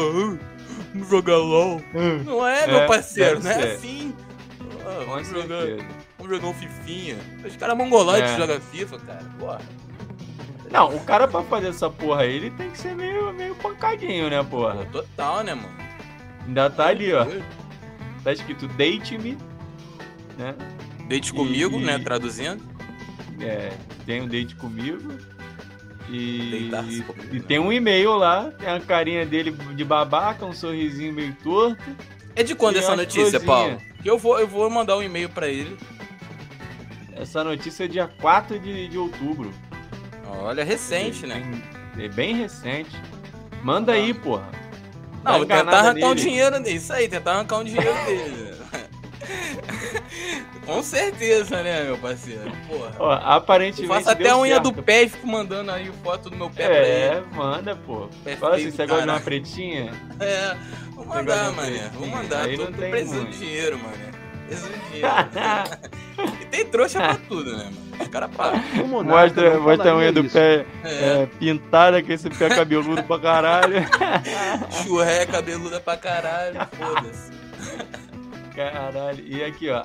jogar 1.09 1.37
LOL. 1.37 1.81
Não 2.25 2.47
é, 2.47 2.67
meu 2.67 2.79
É, 2.81 2.87
parceiro, 2.87 3.41
não 3.43 3.51
é 3.51 3.73
assim. 3.73 4.13
Ah, 4.85 5.03
vamos, 5.05 5.27
jogar, 5.29 5.65
vamos 6.17 6.35
jogar 6.35 6.47
um 6.47 6.53
fifinha. 6.53 7.17
Os 7.45 7.55
caras 7.55 7.77
mongoloides 7.77 8.31
É. 8.31 8.37
jogam 8.37 8.59
FIFA, 8.59 8.99
cara. 8.99 9.25
Porra. 9.39 9.61
Não, 10.71 10.95
o 10.95 10.99
cara 11.01 11.27
pra 11.27 11.41
fazer 11.43 11.67
essa 11.69 11.89
porra 11.89 12.21
aí, 12.21 12.35
ele 12.35 12.49
tem 12.51 12.69
que 12.71 12.77
ser 12.77 12.95
meio, 12.95 13.33
meio 13.33 13.53
pancadinho, 13.55 14.29
né, 14.29 14.41
Pô, 14.41 14.61
porra? 14.61 14.85
total, 14.85 15.43
né, 15.43 15.53
mano? 15.53 15.69
Ainda 16.47 16.69
tá 16.69 16.87
ali, 16.87 17.13
ó. 17.13 17.25
Tá 18.23 18.31
escrito 18.31 18.67
date-me, 18.69 19.37
né? 20.37 20.55
Date 21.09 21.33
comigo, 21.33 21.77
E- 21.77 21.83
né, 21.83 21.99
traduzindo. 21.99 22.63
É, 23.41 23.71
tem 24.05 24.21
um 24.21 24.27
date 24.27 24.55
comigo. 24.55 25.13
E, 26.11 26.67
e 26.67 26.69
né? 26.69 27.43
tem 27.47 27.57
um 27.57 27.71
e-mail 27.71 28.11
lá, 28.17 28.51
tem 28.59 28.67
a 28.67 28.79
carinha 28.81 29.25
dele 29.25 29.51
de 29.51 29.85
babaca, 29.85 30.45
um 30.45 30.51
sorrisinho 30.51 31.13
meio 31.13 31.33
torto. 31.41 31.81
É 32.35 32.43
de 32.43 32.53
quando 32.53 32.75
essa 32.77 32.95
notícia. 32.95 33.39
Paulo? 33.39 33.77
Que 34.03 34.09
eu 34.09 34.17
vou, 34.17 34.37
eu 34.37 34.47
vou 34.47 34.69
mandar 34.69 34.97
um 34.97 35.03
e-mail 35.03 35.29
pra 35.29 35.47
ele. 35.47 35.77
Essa 37.15 37.43
notícia 37.43 37.85
é 37.85 37.87
dia 37.87 38.09
4 38.19 38.59
de, 38.59 38.89
de 38.89 38.97
outubro. 38.97 39.53
Olha, 40.27 40.63
recente, 40.65 41.25
né? 41.25 41.41
É 41.97 42.09
bem 42.09 42.35
recente. 42.35 42.91
Manda 43.63 43.93
aí, 43.93 44.13
porra. 44.13 44.49
Não, 45.23 45.39
tentar 45.41 45.79
arrancar 45.79 46.07
um 46.07 46.09
nele. 46.09 46.21
dinheiro 46.21 46.59
dele. 46.59 46.75
Isso 46.77 46.91
aí, 46.91 47.07
tentar 47.07 47.33
arrancar 47.33 47.59
um 47.59 47.63
dinheiro 47.63 47.93
dele. 48.05 48.50
Com 50.65 50.83
certeza, 50.83 51.63
né, 51.63 51.83
meu 51.83 51.97
parceiro? 51.97 52.51
Porra. 52.67 52.91
Ó, 52.99 53.11
Eu 53.13 53.19
aparentemente. 53.19 53.87
faço 53.93 54.09
até 54.11 54.23
deu 54.25 54.35
a 54.35 54.39
unha 54.39 54.53
certo. 54.55 54.71
do 54.71 54.83
pé 54.83 55.03
e 55.03 55.09
fico 55.09 55.27
mandando 55.27 55.71
aí 55.71 55.91
foto 56.03 56.29
do 56.29 56.37
meu 56.37 56.49
pé 56.49 56.65
pra 56.67 56.77
ele. 56.77 56.87
É, 57.17 57.23
manda, 57.33 57.75
pô. 57.75 58.07
Pé 58.23 58.35
Fala 58.35 58.55
assim, 58.57 58.69
você 58.71 58.85
gosta 58.85 59.03
de 59.03 59.09
uma 59.09 59.19
pretinha? 59.19 59.91
É, 60.21 60.55
vou 60.93 61.05
mandar, 61.05 61.51
mané. 61.53 61.89
Vou 61.93 62.07
mandar. 62.07 62.45
aí 62.45 62.55
Tô, 62.57 62.65
não 62.65 62.71
tô 62.73 62.77
tem 62.79 62.91
muito. 63.05 63.25
de 63.31 63.37
dinheiro, 63.39 63.79
mané. 63.79 64.11
Preciso 64.47 64.69
de 64.69 64.79
dinheiro. 64.91 65.07
e 66.41 66.45
tem 66.45 66.65
trouxa 66.67 66.99
pra 66.99 67.15
tudo, 67.27 67.57
né, 67.57 67.63
mano? 67.65 67.77
Os 68.01 68.07
caras 68.09 68.35
pagam. 68.35 68.61
Monarca 68.87 69.21
Mostra, 69.23 69.53
não 69.55 69.61
mostra 69.61 69.91
a 69.91 69.95
unha 69.97 70.11
do 70.11 70.21
isso. 70.25 70.33
pé 70.33 70.65
É, 70.83 71.21
é, 71.23 71.25
pintada 71.39 72.03
com 72.03 72.11
esse 72.11 72.29
pé 72.29 72.49
cabeludo 72.49 73.03
pra 73.03 73.19
caralho. 73.19 73.77
churré 74.83 75.25
cabeluda 75.25 75.79
pra 75.79 75.97
caralho. 75.97 76.59
Foda-se. 76.77 77.31
Caralho. 78.55 79.23
E 79.25 79.43
aqui, 79.43 79.69
ó. 79.69 79.83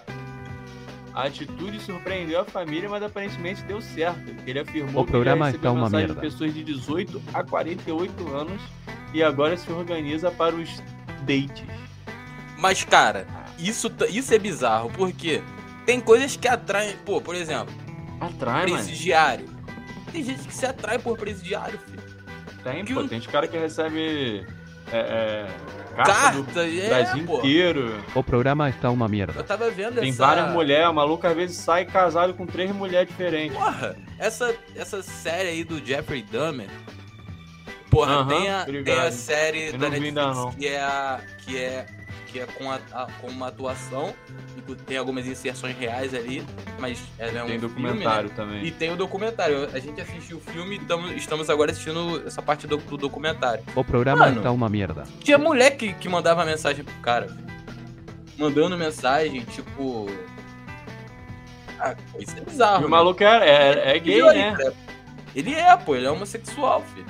A 1.16 1.24
atitude 1.24 1.80
surpreendeu 1.80 2.40
a 2.40 2.44
família, 2.44 2.90
mas 2.90 3.02
aparentemente 3.02 3.62
deu 3.62 3.80
certo. 3.80 4.34
Ele 4.46 4.58
afirmou 4.60 5.02
O 5.02 5.06
programa 5.06 5.46
que 5.46 5.52
já 5.52 5.52
recebeu 5.52 5.72
uma 5.72 5.84
mensagens 5.84 6.08
merda. 6.10 6.20
de 6.20 6.28
pessoas 6.32 6.52
de 6.54 6.62
18 6.62 7.22
a 7.32 7.42
48 7.42 8.28
anos 8.36 8.60
e 9.14 9.22
agora 9.22 9.56
se 9.56 9.72
organiza 9.72 10.30
para 10.30 10.54
os 10.54 10.68
dates. 11.22 11.64
Mas, 12.58 12.84
cara, 12.84 13.26
isso, 13.58 13.90
isso 14.10 14.34
é 14.34 14.38
bizarro, 14.38 14.90
porque 14.90 15.42
tem 15.86 16.00
coisas 16.02 16.36
que 16.36 16.46
atraem. 16.48 16.94
Pô, 17.06 17.18
por 17.18 17.34
exemplo, 17.34 17.74
Atrai, 18.20 18.66
mano. 18.66 18.74
presidiário. 18.74 19.48
Tem 20.12 20.22
gente 20.22 20.46
que 20.46 20.54
se 20.54 20.66
atrai 20.66 20.98
por 20.98 21.16
presidiário, 21.16 21.78
filho. 21.78 22.02
Tem, 22.62 22.84
que 22.84 22.92
pô. 22.92 23.00
o- 23.00 23.08
Tem 23.08 23.18
os 23.18 23.26
caras 23.26 23.48
que 23.48 23.56
recebem 23.56 24.44
é, 24.92 24.98
é, 24.98 25.46
carta 26.04 26.42
do 26.42 26.60
é, 26.60 26.88
Brasil 26.88 27.24
pô. 27.24 27.38
inteiro. 27.38 27.98
O 28.14 28.22
programa 28.22 28.68
está 28.68 28.90
uma 28.90 29.08
merda. 29.08 29.34
Eu 29.36 29.44
tava 29.44 29.70
vendo 29.70 30.00
Tem 30.00 30.10
essa. 30.10 30.26
várias 30.26 30.50
mulheres. 30.52 30.88
O 30.88 30.92
maluco 30.92 31.26
às 31.26 31.34
vezes 31.34 31.56
sai 31.56 31.84
casado 31.84 32.34
com 32.34 32.46
três 32.46 32.70
mulheres 32.74 33.08
diferentes. 33.08 33.56
Porra, 33.56 33.96
essa, 34.18 34.54
essa 34.74 35.02
série 35.02 35.48
aí 35.48 35.64
do 35.64 35.84
Jeffrey 35.84 36.22
Dahmer. 36.22 36.68
Porra, 37.90 38.16
Aham, 38.16 38.28
tem, 38.28 38.50
a, 38.50 38.64
tem 38.84 38.98
a 38.98 39.10
série 39.12 39.66
Eu 39.68 39.78
da 39.78 39.88
não 39.88 39.90
vi 39.98 40.10
Netflix 40.12 40.36
não. 40.36 40.52
que 40.52 40.66
é 40.68 40.80
a. 40.80 41.20
que 41.38 41.56
é. 41.56 41.86
Que 42.36 42.40
é 42.40 42.46
com, 42.46 42.70
a, 42.70 42.78
a- 42.92 43.06
com 43.20 43.28
uma 43.28 43.48
atuação. 43.48 44.14
tipo, 44.54 44.74
Tem 44.74 44.98
algumas 44.98 45.26
inserções 45.26 45.76
reais 45.78 46.12
ali, 46.14 46.44
mas 46.78 47.02
ela 47.18 47.38
é 47.38 47.42
um 47.42 47.46
Tem 47.46 47.58
filme, 47.58 47.74
documentário 47.74 48.28
né? 48.28 48.34
também. 48.36 48.64
E 48.64 48.70
tem 48.70 48.92
o 48.92 48.96
documentário. 48.96 49.68
A 49.72 49.78
gente 49.78 50.00
assistiu 50.00 50.36
o 50.36 50.40
filme 50.40 50.76
e 50.76 50.78
tamo- 50.80 51.12
estamos 51.12 51.48
agora 51.48 51.70
assistindo 51.72 52.22
essa 52.26 52.42
parte 52.42 52.66
do, 52.66 52.76
do 52.76 52.96
documentário. 52.98 53.64
O 53.74 53.82
programa 53.82 54.26
Mano. 54.26 54.38
está 54.38 54.50
uma 54.50 54.68
merda. 54.68 55.04
Tinha 55.20 55.38
mulher 55.38 55.76
que, 55.76 55.94
que 55.94 56.08
mandava 56.08 56.44
mensagem 56.44 56.84
pro 56.84 56.94
cara. 56.96 57.34
Mandando 58.38 58.76
mensagem, 58.76 59.40
tipo. 59.46 60.06
Ah, 61.78 61.94
isso 62.18 62.36
é 62.36 62.40
bizarro. 62.42 62.82
E 62.82 62.86
o 62.86 62.90
maluco 62.90 63.22
é, 63.22 63.48
é, 63.48 63.96
é 63.96 63.98
gay, 63.98 64.20
aí, 64.28 64.38
né? 64.38 64.56
cara? 64.56 64.74
Ele 65.34 65.54
é, 65.54 65.76
pô, 65.76 65.94
ele 65.96 66.06
é 66.06 66.10
homossexual, 66.10 66.82
filho. 66.94 67.06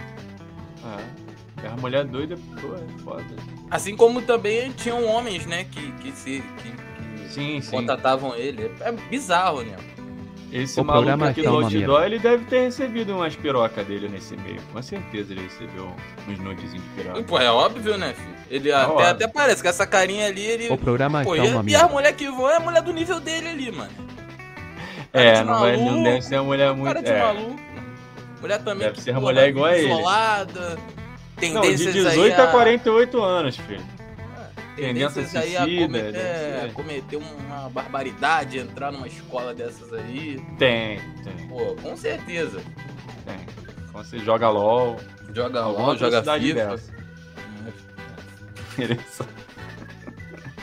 É. 1.65 1.69
A 1.69 1.77
mulher 1.81 2.05
doida, 2.05 2.37
pô, 2.61 2.75
é 2.77 3.03
foda. 3.03 3.25
Assim 3.71 3.97
como 3.97 4.23
também 4.23 4.73
tinham 4.73 5.05
homens, 5.05 5.47
né, 5.47 5.65
que, 5.65 5.93
que 5.93 6.13
se. 6.13 6.43
que, 6.63 6.71
que 6.71 7.33
Sim, 7.33 7.61
sim. 7.61 7.71
contatavam 7.71 8.35
ele. 8.35 8.71
É 8.81 8.93
bizarro, 8.93 9.63
né? 9.63 9.77
Esse 10.53 10.81
O 10.81 10.85
maluco 10.85 11.25
aqui 11.25 11.43
do 11.43 11.51
uma 11.51 11.65
outdoor, 11.65 12.05
ele 12.05 12.19
deve 12.19 12.45
ter 12.45 12.61
recebido 12.61 13.15
umas 13.15 13.35
pirocas 13.35 13.85
dele 13.85 14.09
nesse 14.09 14.37
meio. 14.37 14.61
Com 14.73 14.81
certeza 14.81 15.33
ele 15.33 15.43
recebeu 15.43 15.93
uns 16.29 16.39
nudezinhos 16.39 16.83
de 16.85 16.91
piroca. 16.91 17.23
Pô, 17.25 17.39
é 17.39 17.51
óbvio, 17.51 17.99
né, 17.99 18.15
filho? 18.15 18.37
Ele 18.49 18.71
É 18.71 18.75
até, 18.75 18.87
óbvio. 18.93 19.07
até 19.07 19.29
parece 19.29 19.61
que 19.61 19.69
essa 19.69 19.87
carinha 19.87 20.27
ali, 20.27 20.43
ele. 20.43 20.69
O 20.71 20.79
programa 20.79 21.25
Pô, 21.25 21.35
está 21.35 21.47
e, 21.47 21.53
uma 21.53 21.71
e 21.71 21.75
a 21.75 21.89
mulher 21.89 22.13
que 22.13 22.31
voa 22.31 22.53
é 22.53 22.57
a 22.57 22.61
mulher 22.61 22.81
do 22.81 22.93
nível 22.93 23.19
dele 23.19 23.49
ali, 23.49 23.73
mano. 23.73 23.91
É, 25.13 25.35
de 25.35 25.45
não, 25.45 25.61
vai, 25.61 25.77
não 25.77 25.85
maluco, 25.85 26.05
deve 26.05 26.23
ser 26.23 26.37
uma 26.37 26.45
mulher 26.45 26.75
muito. 26.75 26.87
Cara 26.87 27.03
de 27.03 27.11
é. 27.11 27.23
maluco. 27.23 27.61
Mulher 28.41 28.59
também. 28.63 28.87
Deve 28.87 28.95
que, 28.95 29.03
ser 29.03 29.15
pô, 29.15 29.21
mulher 29.21 29.49
igual 29.49 29.67
a 29.67 29.77
ele. 29.77 29.89
Isolada. 29.89 30.79
Não, 31.37 31.61
de 31.61 31.69
Tendências 31.69 31.95
18 31.95 32.41
aí 32.41 32.47
a 32.47 32.51
48 32.51 33.23
anos, 33.23 33.57
filho. 33.57 33.85
Tendências 34.75 35.15
tendência 35.33 35.41
aí 35.41 35.57
a 35.57 35.63
suicida, 35.63 35.87
cometer, 35.87 36.13
ser. 36.21 36.73
cometer 36.75 37.17
uma 37.17 37.71
barbaridade, 37.71 38.59
entrar 38.59 38.93
numa 38.93 39.07
escola 39.07 39.55
dessas 39.55 39.93
aí. 39.93 40.39
Tem, 40.59 41.01
tem, 41.25 41.47
Pô, 41.49 41.75
com 41.83 41.97
certeza. 41.97 42.61
tem. 43.25 43.37
Então 43.89 44.05
você 44.05 44.19
joga 44.19 44.49
LOL. 44.51 44.97
Joga 45.35 45.67
LOL, 45.67 45.97
joga 45.97 46.23
FIFA. 46.23 46.77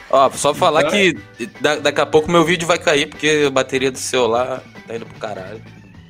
Ó, 0.09 0.29
só 0.31 0.53
falar 0.53 0.81
Então 0.81 0.91
que 0.91 1.49
da- 1.59 1.77
daqui 1.77 2.01
a 2.01 2.05
pouco 2.05 2.29
meu 2.31 2.43
vídeo 2.43 2.67
vai 2.67 2.77
cair, 2.77 3.07
porque 3.09 3.45
a 3.47 3.49
bateria 3.49 3.91
do 3.91 3.97
celular 3.97 4.61
tá 4.87 4.95
indo 4.95 5.05
pro 5.07 5.19
caralho. 5.19 5.61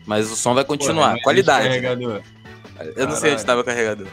Mas 0.06 0.30
o 0.30 0.36
som 0.36 0.54
vai 0.54 0.65
continuar. 0.65 1.04
Porra, 1.06 1.13
mas 1.13 1.23
Qualidade. 1.23 1.67
Carregador. 1.69 2.21
Eu 2.97 3.08
não 3.08 3.15
sei 3.15 3.32
onde 3.32 3.41
Caralho. 3.41 3.45
tava 3.45 3.62
o 3.62 3.63
carregador. 3.63 4.08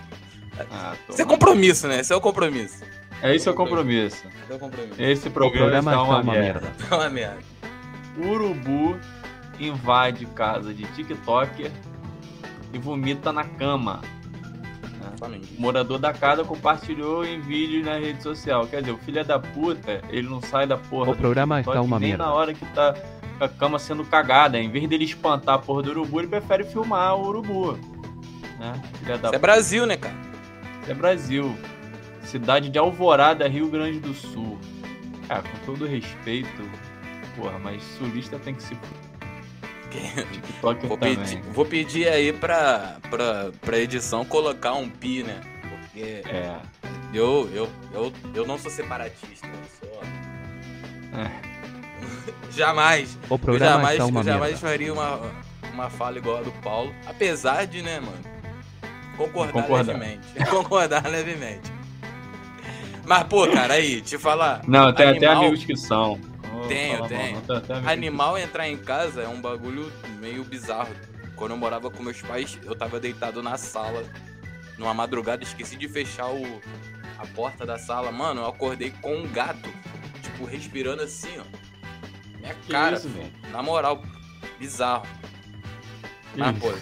Ah, 0.71 0.95
Isso 1.09 1.23
é 1.23 1.25
compromisso, 1.25 1.89
né? 1.89 2.01
Isso 2.01 2.13
é 2.13 2.17
o 2.17 2.21
compromisso. 2.21 2.85
É 3.23 3.35
esse 3.35 3.49
é 3.49 3.53
o 3.53 3.55
compromisso. 3.55 4.27
Isso 4.27 4.53
é 4.53 4.55
o 4.55 4.59
compromisso. 4.59 4.95
Esse 5.03 5.29
O 5.29 5.31
programa, 5.31 5.79
está 5.79 5.91
está 5.91 6.03
uma, 6.03 6.21
uma 6.21 6.33
merda. 6.33 6.73
É 6.91 6.95
uma 6.95 7.11
merda. 7.11 7.39
Urubu 8.19 8.99
invade 9.59 10.25
casa 10.27 10.73
de 10.73 10.85
TikToker 10.85 11.71
e 12.73 12.79
vomita 12.79 13.33
na 13.33 13.45
cama. 13.45 14.01
O 15.59 15.61
morador 15.61 15.99
da 15.99 16.13
casa 16.15 16.45
compartilhou 16.45 17.25
em 17.27 17.41
vídeo 17.41 17.85
na 17.85 17.99
rede 17.99 18.23
social. 18.23 18.67
Quer 18.67 18.81
dizer, 18.81 18.93
o 18.93 18.99
filho 18.99 19.25
da 19.25 19.39
puta, 19.39 20.01
ele 20.09 20.29
não 20.29 20.41
sai 20.41 20.67
da 20.67 20.79
porra 20.79 21.11
O 21.11 21.17
programa 21.17 21.61
está 21.61 21.81
uma 21.83 21.99
nem 21.99 22.11
merda. 22.11 22.25
na 22.25 22.33
hora 22.33 22.55
que 22.55 22.65
tá 22.67 22.95
com 23.39 23.45
a 23.45 23.49
cama 23.49 23.79
sendo 23.79 24.05
cagada. 24.05 24.59
Em 24.59 24.71
vez 24.71 24.89
dele 24.89 25.05
espantar 25.05 25.57
a 25.57 25.59
porra 25.59 25.83
do 25.83 25.91
urubu, 25.91 26.21
ele 26.21 26.29
prefere 26.29 26.65
filmar 26.65 27.17
o 27.17 27.27
urubu. 27.29 27.73
Né? 28.59 28.81
Filha 29.01 29.19
da 29.19 29.29
Isso 29.29 29.37
é 29.37 29.39
Brasil, 29.39 29.87
né, 29.87 29.97
cara? 29.97 30.15
É 30.89 30.95
Brasil. 30.95 31.57
Cidade 32.25 32.69
de 32.69 32.79
Alvorada, 32.79 33.49
Rio 33.49 33.69
Grande 33.69 33.99
do 34.01 34.13
Sul. 34.15 34.59
Cara, 35.27 35.43
com 35.43 35.59
todo 35.65 35.87
respeito, 35.87 36.63
porra, 37.37 37.59
mas 37.59 37.83
sulista 37.99 38.39
tem 38.39 38.55
que 38.55 38.63
se. 38.63 38.77
TikToker 39.91 40.89
Vou 40.89 40.97
também. 40.97 41.17
pedir, 41.17 41.43
vou 41.53 41.65
pedir 41.67 42.09
aí 42.09 42.33
pra, 42.33 42.97
pra, 43.11 43.51
pra 43.61 43.79
edição 43.79 44.25
colocar 44.25 44.75
um 44.75 44.89
pi, 44.89 45.23
né? 45.25 45.41
Porque 45.69 46.23
É. 46.29 46.57
eu, 47.13 47.51
eu, 47.53 47.69
eu, 47.93 48.13
eu 48.35 48.47
não 48.47 48.57
sou 48.59 48.71
separatista, 48.71 49.49
eu 49.49 49.89
sou. 49.89 50.03
É. 51.19 51.31
jamais. 52.53 53.19
O 53.29 53.35
Eu 53.35 53.39
programa 53.39 53.73
jamais, 53.75 53.93
está 53.95 54.07
uma 54.07 54.21
eu 54.21 54.25
jamais 54.25 54.61
faria 54.61 54.93
uma, 54.93 55.21
uma 55.73 55.91
fala 55.91 56.19
igual 56.19 56.39
a 56.39 56.43
do 56.43 56.53
Paulo. 56.63 56.95
Apesar 57.07 57.67
de, 57.67 57.83
né, 57.83 57.99
mano? 57.99 58.30
Concordar, 59.21 59.53
Concordar. 59.53 59.93
levemente. 59.99 60.27
concordar 60.51 61.07
levemente. 61.09 61.73
Mas, 63.05 63.23
pô, 63.25 63.47
cara, 63.49 63.75
aí, 63.75 64.01
te 64.01 64.17
falar. 64.17 64.63
Não, 64.67 64.93
tem 64.95 65.09
até 65.09 65.27
Animal- 65.27 65.45
amigos 65.45 65.65
que 65.65 65.77
são. 65.77 66.19
Vou 66.53 66.67
Tenho, 66.69 67.07
tenho. 67.07 67.39
até 67.39 67.75
Animal 67.93 68.39
entrar 68.39 68.69
em 68.69 68.77
casa 68.79 69.23
é 69.23 69.29
um 69.29 69.41
bagulho 69.41 69.93
meio 70.21 70.43
bizarro. 70.45 70.95
Quando 71.37 71.51
eu 71.53 71.57
morava 71.57 71.91
com 71.91 72.03
meus 72.03 72.21
pais, 72.23 72.59
eu 72.65 72.75
tava 72.75 72.99
deitado 73.01 73.43
na 73.43 73.57
sala. 73.57 74.05
Numa 74.79 74.95
madrugada, 74.95 75.43
esqueci 75.43 75.77
de 75.77 75.89
fechar 75.89 76.27
o, 76.31 76.61
a 77.19 77.27
porta 77.27 77.67
da 77.67 77.79
sala. 77.79 78.11
Mano, 78.11 78.41
eu 78.43 78.47
acordei 78.47 78.91
com 79.03 79.15
um 79.17 79.29
gato, 79.29 79.69
tipo, 80.23 80.45
respirando 80.47 81.03
assim, 81.03 81.39
ó. 81.39 81.45
Minha 82.39 82.55
Que 82.55 82.73
cara, 82.73 82.97
isso, 82.97 83.11
na 83.53 83.63
moral, 83.63 84.03
bizarro. 84.59 85.07
Mas, 86.37 86.57
isso? 86.57 86.61
pô, 86.67 86.73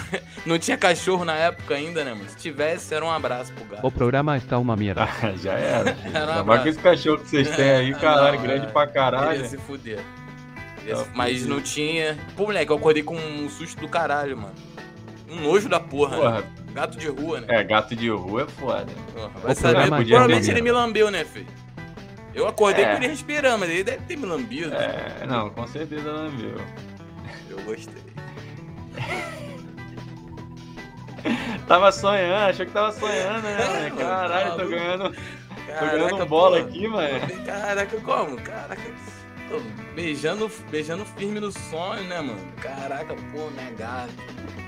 não 0.46 0.58
tinha 0.58 0.76
cachorro 0.76 1.24
na 1.24 1.34
época 1.34 1.74
ainda, 1.74 2.04
né, 2.04 2.12
mano? 2.14 2.28
Se 2.28 2.36
tivesse, 2.36 2.94
era 2.94 3.04
um 3.04 3.10
abraço 3.10 3.52
pro 3.52 3.64
gato. 3.64 3.86
O 3.86 3.90
programa 3.90 4.36
está 4.36 4.58
uma 4.58 4.76
merda. 4.76 5.04
Ah, 5.22 5.32
já 5.36 5.52
era. 5.54 5.96
Era 6.12 6.36
um 6.36 6.38
abraço. 6.40 6.62
com 6.62 6.68
esse 6.68 6.78
cachorro 6.78 7.18
que 7.18 7.28
vocês 7.28 7.48
têm 7.56 7.70
aí, 7.70 7.94
caralho, 7.94 8.36
Não, 8.38 8.42
grande 8.42 8.66
é. 8.66 8.70
pra 8.70 8.86
caralho. 8.86 9.30
Queria 9.32 9.48
se 9.48 9.58
fuder. 9.58 10.00
Queria 10.78 10.96
Tá 10.96 11.04
se- 11.04 11.10
Mas 11.14 11.46
não 11.46 11.60
tinha. 11.60 12.16
Pô, 12.36 12.44
moleque, 12.44 12.70
eu 12.70 12.76
acordei 12.76 13.02
com 13.02 13.16
um 13.16 13.48
susto 13.48 13.80
do 13.80 13.88
caralho, 13.88 14.36
mano. 14.36 14.54
Um 15.30 15.40
nojo 15.40 15.68
da 15.68 15.80
porra. 15.80 16.16
né? 16.16 16.22
Porra, 16.22 16.44
Gato 16.74 16.98
de 16.98 17.06
rua, 17.08 17.40
né? 17.40 17.46
é, 17.50 17.62
gato 17.62 17.94
de 17.94 18.08
rua 18.10 18.42
é 18.42 18.46
foda. 18.46 18.86
Porra, 19.14 19.28
vai 19.42 19.52
O 19.52 19.54
saber. 19.54 19.88
Provavelmente 19.88 20.50
ele 20.50 20.60
me 20.62 20.72
lambeu, 20.72 21.10
né, 21.10 21.24
filho? 21.24 21.46
Eu 22.34 22.48
acordei 22.48 22.84
É. 22.84 22.90
com 22.90 22.96
ele 22.96 23.06
respirando, 23.06 23.58
mas 23.60 23.70
ele 23.70 23.84
deve 23.84 23.98
ter 24.06 24.16
me 24.16 24.26
lambido. 24.26 24.74
É, 24.74 25.24
não, 25.26 25.50
com 25.50 25.66
certeza 25.68 26.28
viu. 26.36 26.56
Eu 27.48 27.62
gostei. 27.62 28.02
Tava 31.66 31.90
sonhando, 31.90 32.50
achou 32.50 32.66
que 32.66 32.72
tava 32.72 32.92
sonhando, 32.92 33.42
né, 33.42 33.56
É, 33.58 33.90
mano, 33.90 33.96
Caralho, 33.96 34.56
tô 34.56 34.68
ganhando, 34.68 35.10
tô 35.10 35.62
Caraca, 35.66 35.96
ganhando 35.96 36.26
bola 36.26 36.58
porra. 36.58 36.68
aqui, 36.68 36.88
mano. 36.88 37.44
Caraca, 37.46 37.96
como? 38.00 38.36
Caraca. 38.36 38.82
Tô 39.48 39.60
beijando, 39.94 40.50
beijando 40.70 41.04
firme 41.04 41.40
no 41.40 41.50
sonho, 41.52 42.02
né, 42.04 42.20
mano? 42.20 42.52
Caraca, 42.60 43.14
pô, 43.14 43.50
minha 43.50 43.70
gata. 43.72 44.12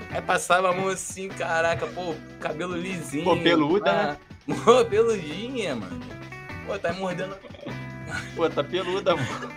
Aí 0.09 0.21
passava 0.21 0.69
a 0.69 0.73
mão 0.73 0.87
assim, 0.87 1.27
caraca, 1.29 1.85
pô, 1.87 2.15
cabelo 2.39 2.75
lisinho. 2.75 3.23
Pô, 3.23 3.37
peluda, 3.37 3.91
né? 3.93 4.17
ah, 4.49 4.53
Pô, 4.63 4.85
peludinha, 4.85 5.75
mano. 5.75 5.99
Pô, 6.65 6.79
tá 6.79 6.93
mordendo. 6.93 7.35
Pô, 8.35 8.49
tá 8.49 8.63
peluda, 8.63 9.15
mano. 9.15 9.51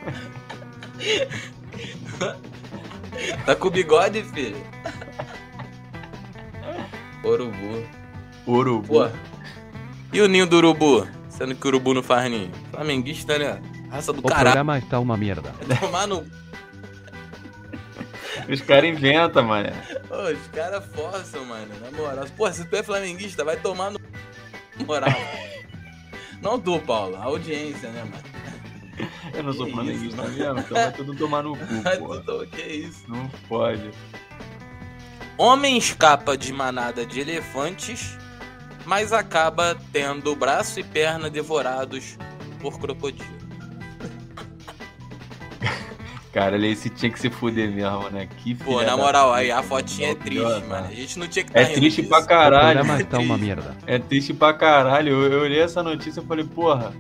Tá 3.47 3.55
com 3.57 3.71
bigode, 3.71 4.23
filho. 4.25 4.57
Urubu. 7.25 7.87
Urubu. 8.47 8.87
Pô. 8.89 9.11
E 10.13 10.21
o 10.21 10.29
ninho 10.29 10.47
do 10.47 10.57
urubu? 10.57 11.07
Sendo 11.29 11.55
que 11.55 11.65
o 11.67 11.69
urubu 11.69 11.95
não 11.95 12.03
faz 12.03 12.31
ninho. 12.31 12.51
Flamenguista, 12.71 13.39
né? 13.39 13.61
Raça 13.91 14.13
do 14.13 14.21
O 14.21 14.23
caralho. 14.23 14.45
programa 14.47 14.79
está 14.79 14.99
uma 15.01 15.17
merda. 15.17 15.53
Tomar 15.81 16.07
no. 16.07 16.25
Os 18.49 18.61
caras 18.63 18.91
inventam, 18.91 19.45
mano. 19.45 19.69
Ô, 20.11 20.33
os 20.33 20.47
caras 20.49 20.85
forçam, 20.95 21.45
mano. 21.45 21.69
Na 21.81 21.91
moral. 21.97 22.27
Pô, 22.37 22.51
se 22.53 22.65
tu 22.65 22.77
é 22.77 22.83
flamenguista, 22.83 23.45
vai 23.45 23.57
tomar 23.57 23.91
no. 23.91 24.01
Moral. 24.87 25.11
Não 26.43 26.59
tu, 26.59 26.79
Paulo. 26.81 27.17
A 27.17 27.25
audiência, 27.25 27.91
né, 27.91 28.03
mano? 28.05 28.31
Eu 29.35 29.43
não 29.43 29.53
sou 29.53 29.67
Que 29.67 29.73
flamenguista 29.73 30.23
isso, 30.23 30.39
mesmo, 30.39 30.59
então 30.61 30.77
vai 30.77 30.93
tudo 30.93 31.15
tomar 31.15 31.43
no 31.43 31.57
cu, 31.57 31.65
pô. 32.25 32.47
que 32.47 32.63
isso? 32.63 33.05
Não 33.09 33.29
pode. 33.49 33.91
Homem 35.41 35.79
escapa 35.79 36.37
de 36.37 36.53
manada 36.53 37.07
de 37.07 37.19
elefantes, 37.19 38.19
mas 38.85 39.11
acaba 39.11 39.75
tendo 39.91 40.37
braço 40.37 40.79
e 40.79 40.85
perna 40.85 41.31
devorados 41.31 42.19
por 42.61 42.79
crocodilo. 42.79 43.41
Cara, 46.31 46.57
ele 46.57 46.71
esse 46.71 46.91
tinha 46.91 47.11
que 47.11 47.19
se 47.19 47.31
fuder 47.31 47.71
mesmo, 47.71 48.11
né? 48.11 48.29
Que 48.37 48.55
Pô, 48.55 48.83
na 48.83 48.99
moral, 48.99 49.33
aí 49.33 49.51
a 49.51 49.63
fotinha 49.63 50.11
é 50.11 50.15
triste, 50.15 50.41
pior, 50.41 50.61
mano. 50.67 50.85
A 50.85 50.89
tá. 50.89 50.95
gente 50.95 51.19
não 51.19 51.27
tinha 51.27 51.43
que 51.43 51.53
É 51.55 51.63
tá 51.63 51.69
rindo 51.69 51.81
triste 51.81 52.03
pra 52.03 52.23
caralho. 52.23 52.81
está 53.01 53.19
uma 53.19 53.39
triste. 53.39 53.47
merda. 53.47 53.77
É 53.87 53.99
triste 53.99 54.35
pra 54.35 54.53
caralho. 54.53 55.25
Eu, 55.25 55.33
eu 55.33 55.41
olhei 55.41 55.63
essa 55.63 55.83
notícia 55.83 56.21
e 56.21 56.27
falei, 56.27 56.45
porra, 56.45 56.93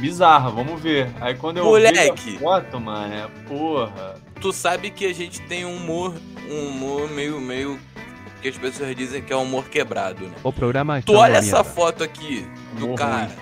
bizarra, 0.00 0.48
vamos 0.48 0.80
ver. 0.80 1.10
Aí 1.20 1.34
quando 1.34 1.58
eu 1.58 1.64
Moleque. 1.66 2.22
vi 2.22 2.36
a 2.36 2.40
foto, 2.40 2.80
mano, 2.80 3.12
é, 3.14 3.28
porra. 3.46 4.14
Tu 4.40 4.52
sabe 4.52 4.90
que 4.90 5.06
a 5.06 5.14
gente 5.14 5.40
tem 5.42 5.64
um 5.64 5.76
humor, 5.76 6.14
um 6.50 6.68
humor 6.68 7.10
meio, 7.10 7.40
meio 7.40 7.80
que 8.42 8.48
as 8.48 8.56
pessoas 8.58 8.94
dizem 8.94 9.22
que 9.22 9.32
é 9.32 9.36
humor 9.36 9.64
quebrado, 9.68 10.24
né? 10.26 10.34
O 10.44 10.52
programa 10.52 11.00
Tu 11.02 11.12
olha 11.14 11.38
essa 11.38 11.64
foto 11.64 12.04
aqui 12.04 12.46
do 12.78 12.86
Humor 12.86 12.98
cara. 12.98 13.24
ruim. 13.26 13.36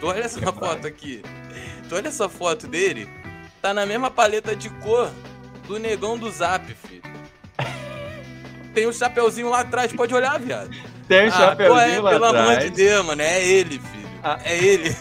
Tu 0.00 0.06
olha 0.06 0.20
essa 0.22 0.38
Quebrado. 0.38 0.60
foto 0.60 0.86
aqui. 0.86 1.22
Tu 1.88 1.94
olha 1.96 2.08
essa 2.08 2.28
foto 2.28 2.66
dele, 2.66 3.08
tá 3.62 3.72
na 3.72 3.86
mesma 3.86 4.10
paleta 4.10 4.54
de 4.54 4.68
cor 4.70 5.10
do 5.66 5.78
negão 5.78 6.18
do 6.18 6.30
Zap, 6.30 6.64
filho. 6.86 7.02
Tem 8.74 8.86
um 8.86 8.92
chapeuzinho 8.92 9.48
lá 9.48 9.60
atrás, 9.60 9.92
pode 9.92 10.14
olhar, 10.14 10.38
viado. 10.38 10.70
Tem 11.08 11.24
um 11.26 11.28
Ah, 11.28 11.30
chapeuzinho 11.30 11.94
é? 11.96 12.00
lá 12.00 12.10
Pelo 12.10 12.24
amor 12.26 12.40
atrás. 12.40 12.64
de 12.64 12.70
Deus, 12.70 13.06
mano. 13.06 13.22
É 13.22 13.42
ele, 13.44 13.78
filho. 13.78 14.08
Ah. 14.22 14.38
É 14.44 14.56
ele. 14.58 14.96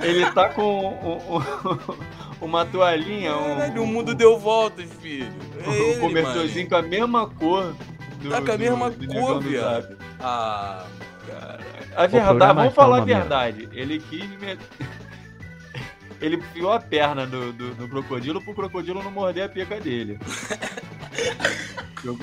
Ele 0.00 0.30
tá 0.32 0.48
com 0.48 0.62
um- 0.62 1.36
um- 1.36 1.98
uma 2.40 2.64
toalhinha, 2.64 3.36
um, 3.36 3.56
Caralho, 3.56 3.82
o 3.82 3.86
mundo 3.86 4.14
deu 4.14 4.38
voltas, 4.38 4.88
filho. 5.00 5.30
É 5.64 5.68
um 5.68 5.72
ele, 5.74 6.00
cobertorzinho 6.00 6.68
com 6.68 6.76
a 6.76 6.82
mesma 6.82 7.28
cor. 7.28 7.74
Do, 8.22 8.30
Tá 8.30 8.40
com 8.42 8.52
a 8.52 8.56
mesma 8.58 8.90
do 8.90 9.06
cor, 9.06 9.34
do 9.34 9.48
viado. 9.48 9.82
Zap. 9.82 9.96
Ah, 10.20 10.86
A 11.96 12.06
verdade, 12.06 12.38
vamos 12.38 12.64
está 12.70 12.70
falar 12.70 12.98
a 12.98 13.04
verdade. 13.04 13.68
Ele 13.72 13.98
quis. 14.00 14.24
me- 14.40 14.58
Ele 16.20 16.36
enfiou 16.36 16.72
a 16.72 16.80
perna 16.80 17.26
do, 17.26 17.50
do, 17.52 17.74
do 17.74 17.88
crocodilo 17.88 18.42
pro 18.42 18.54
crocodilo 18.54 19.02
não 19.02 19.10
morder 19.10 19.44
a 19.44 19.48
pica 19.48 19.80
dele. 19.80 20.18
Eu- 22.04 22.18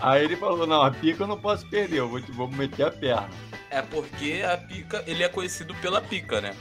Aí 0.00 0.24
ele 0.24 0.36
falou: 0.36 0.66
Não, 0.66 0.82
a 0.82 0.90
pica 0.90 1.22
eu 1.22 1.26
não 1.28 1.38
posso 1.40 1.66
perder, 1.68 1.98
eu 1.98 2.08
vou, 2.08 2.20
vou 2.30 2.48
meter 2.50 2.86
a 2.86 2.90
perna. 2.90 3.28
é 3.70 3.80
porque 3.82 4.42
a 4.44 4.56
pica, 4.56 5.02
ele 5.06 5.22
é 5.22 5.28
conhecido 5.28 5.74
pela 5.76 6.00
pica, 6.00 6.40
né? 6.40 6.54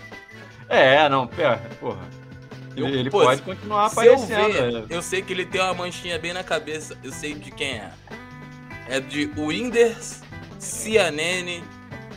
É, 0.70 1.10
não, 1.10 1.28
pera, 1.28 1.58
porra. 1.80 2.00
Eu- 2.76 2.88
ele 2.88 3.10
pô, 3.10 3.22
pode 3.22 3.42
continuar 3.42 3.90
Se 3.90 4.06
eu 4.06 4.14
aparecendo. 4.16 4.88
ver, 4.88 4.96
eu 4.96 5.02
sei 5.02 5.22
que 5.22 5.34
ele 5.34 5.46
tem 5.46 5.62
uma 5.62 5.74
manchinha 5.74 6.18
bem 6.18 6.34
na 6.34 6.44
cabeça. 6.44 6.98
Eu 7.04 7.12
sei 7.12 7.34
de 7.34 7.52
quem 7.52 7.74
é. 7.74 7.92
É 8.88 9.00
de 9.00 9.26
Winders 9.38 10.22
Cianene, 10.60 11.64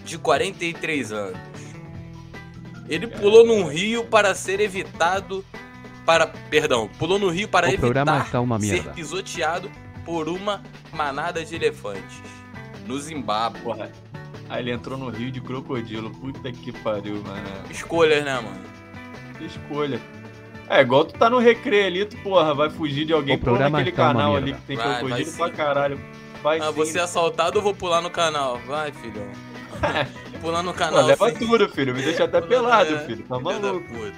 de 0.05 0.19
43 0.19 1.13
anos. 1.13 1.39
Ele 2.89 3.07
pulou 3.07 3.47
num 3.47 3.67
rio 3.67 4.05
para 4.05 4.35
ser 4.35 4.61
evitado. 4.61 5.45
Para. 6.05 6.27
Perdão, 6.27 6.89
pulou 6.99 7.19
no 7.19 7.31
rio 7.31 7.49
para 7.49 7.67
O 7.69 7.71
evitar 7.73 8.41
uma 8.41 8.61
ser 8.61 8.85
pisoteado 8.93 9.71
por 10.05 10.29
uma 10.29 10.63
manada 10.93 11.43
de 11.45 11.55
elefantes. 11.55 12.21
No 12.87 12.99
Zimbábue. 13.01 13.61
Porra. 13.63 13.91
Aí 14.51 14.63
ele 14.63 14.71
entrou 14.73 14.99
no 14.99 15.09
rio 15.09 15.31
de 15.31 15.41
crocodilo. 15.41 16.11
Puta 16.11 16.53
que 16.53 16.71
pariu, 16.71 17.23
mano. 17.23 17.43
Escolhas, 17.71 18.23
né, 18.23 18.35
mano? 18.35 18.61
Que 19.39 19.47
escolha. 19.47 19.99
É, 20.77 20.81
igual 20.81 21.05
tu 21.05 21.15
tá 21.15 21.31
no 21.31 21.39
recreio 21.39 21.87
ali, 21.87 22.05
tu, 22.05 22.17
porra, 22.19 22.53
vai 22.55 22.69
fugir 22.71 23.05
de 23.05 23.13
alguém 23.13 23.39
programa 23.39 23.79
naquele 23.79 23.95
uma 23.97 24.07
canal 24.09 24.33
merda. 24.33 24.47
ali 24.47 24.55
que 24.55 24.61
tem 24.67 24.77
Vai, 24.77 24.99
crocodilo 24.99 25.31
vai 25.31 25.51
pra 25.51 25.57
caralho. 25.65 26.01
Vai 26.43 26.59
Ah, 26.59 26.67
sim. 26.67 26.73
você 26.73 26.99
é 26.99 27.03
assaltado, 27.03 27.59
eu 27.59 27.63
vou 27.63 27.75
pular 27.75 28.01
no 28.01 28.11
canal. 28.11 28.59
Vai, 28.67 28.91
filhão. 28.93 29.27
pular 30.41 30.63
no 30.63 30.73
Pô, 30.73 30.79
canal. 30.79 31.07
leva 31.07 31.31
sim. 31.31 31.37
tudo, 31.47 31.69
filho. 31.69 31.95
Me 31.95 32.03
deixa 32.03 32.25
até 32.25 32.41
Pula- 32.41 32.49
pelado, 32.61 32.95
é, 32.95 32.99
filho. 33.07 33.25
Tá 33.25 33.37
filho 33.39 33.51
da 33.61 33.61
maluco. 33.63 34.13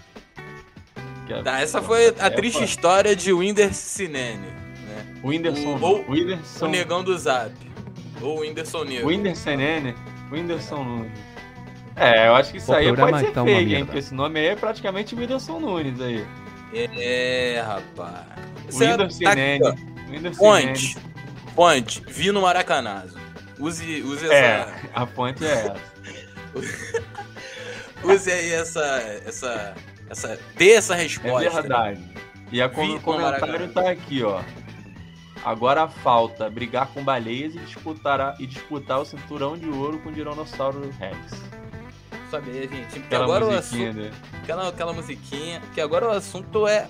Tá, 1.45 1.59
é- 1.61 1.62
essa 1.62 1.83
foi 1.83 2.14
a 2.19 2.27
é, 2.27 2.31
triste 2.31 2.59
pô. 2.59 2.64
história 2.64 3.14
de 3.16 3.33
Whindersson 3.33 3.73
Sinene, 3.75 4.38
né? 4.87 5.07
O 5.23 5.29
Whindersson. 5.29 5.77
O- 5.77 5.83
ou- 5.83 6.05
O 6.09 6.12
Whindersson. 6.12 6.64
O 6.66 6.69
negão 6.69 7.05
do 7.05 7.16
Zap. 7.19 7.53
Ou 8.23 8.38
o 8.38 8.40
Whindersson 8.40 8.85
Negro. 8.85 9.05
O 9.05 9.09
Whindersson 9.09 9.57
Nene. 9.57 9.95
O 10.31 10.35
Whindersson 10.35 10.83
Nunes. 10.85 11.12
É, 11.97 12.29
eu 12.29 12.35
acho 12.35 12.51
que 12.53 12.59
isso 12.59 12.71
O 12.71 12.75
aí 12.75 12.95
pode 12.95 13.19
ser 13.21 13.33
fake, 13.33 13.75
hein? 13.75 13.85
Porque 13.85 13.99
esse 13.99 14.14
nome 14.14 14.38
aí 14.40 14.47
é 14.49 14.57
praticamente 14.57 15.14
o 15.14 15.19
Whindersson 15.19 15.59
Nunes 15.61 16.01
aí. 16.01 16.25
É, 16.72 17.62
rapaz. 17.66 18.26
Whindersson 18.72 19.24
tá 19.24 19.35
Ponte. 20.38 20.96
Ponte. 21.55 22.02
Vi 22.09 22.31
no 22.33 22.42
Maracanazo. 22.42 23.16
Use, 23.59 24.02
use 24.02 24.24
essa. 24.26 24.35
É, 24.35 24.74
a 24.94 25.07
fonte 25.07 25.44
é 25.44 25.50
essa. 25.52 25.76
Use 28.05 28.31
aí 28.31 28.52
essa. 28.52 28.85
essa. 29.26 29.74
essa. 30.11 30.38
Dê 30.57 30.72
essa 30.72 30.94
É 30.94 31.02
resposta. 31.02 31.50
verdade. 31.50 32.00
E 32.52 32.61
a 32.62 32.68
Vi 32.68 32.90
o 32.90 33.00
comentário 33.00 33.68
tá 33.72 33.90
aqui, 33.90 34.22
ó. 34.22 34.42
Agora 35.44 35.88
falta 35.88 36.50
brigar 36.50 36.88
com 36.88 37.02
baleias 37.02 37.55
e 37.55 37.59
disputar, 37.61 38.20
a- 38.20 38.35
e 38.38 38.46
disputar 38.46 39.00
o 39.00 39.05
cinturão 39.05 39.57
de 39.57 39.68
ouro 39.68 39.98
com 40.00 40.09
o 40.09 40.12
Dinossauro 40.12 40.92
Rex. 40.98 41.16
Sabe 42.31 42.51
aí, 42.51 42.62
gente? 42.69 42.87
Porque 42.87 42.99
Aquela 43.01 43.25
agora 43.25 43.47
o 43.47 43.51
assunto. 43.51 43.93
né? 43.97 44.11
Aquela, 44.43 44.69
aquela 44.69 44.93
musiquinha. 44.93 45.62
Que 45.75 45.81
agora 45.81 46.09
o 46.09 46.11
assunto 46.11 46.67
é 46.67 46.89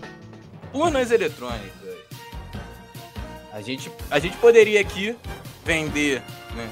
urnas 0.73 1.11
eletrônicas. 1.11 1.87
A 3.53 3.61
gente, 3.61 3.91
a 4.11 4.19
gente 4.19 4.37
poderia 4.37 4.81
aqui 4.81 5.17
vender 5.65 6.23
né, 6.55 6.71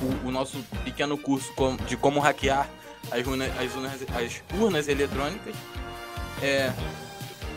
o, 0.00 0.28
o 0.28 0.30
nosso 0.30 0.58
pequeno 0.84 1.18
curso 1.18 1.52
de 1.86 1.96
como 1.96 2.20
hackear 2.20 2.68
as 3.10 3.26
urnas, 3.26 3.50
as 3.58 3.74
urnas, 3.74 3.92
as 4.16 4.42
urnas 4.60 4.88
eletrônicas. 4.88 5.54
É, 6.42 6.72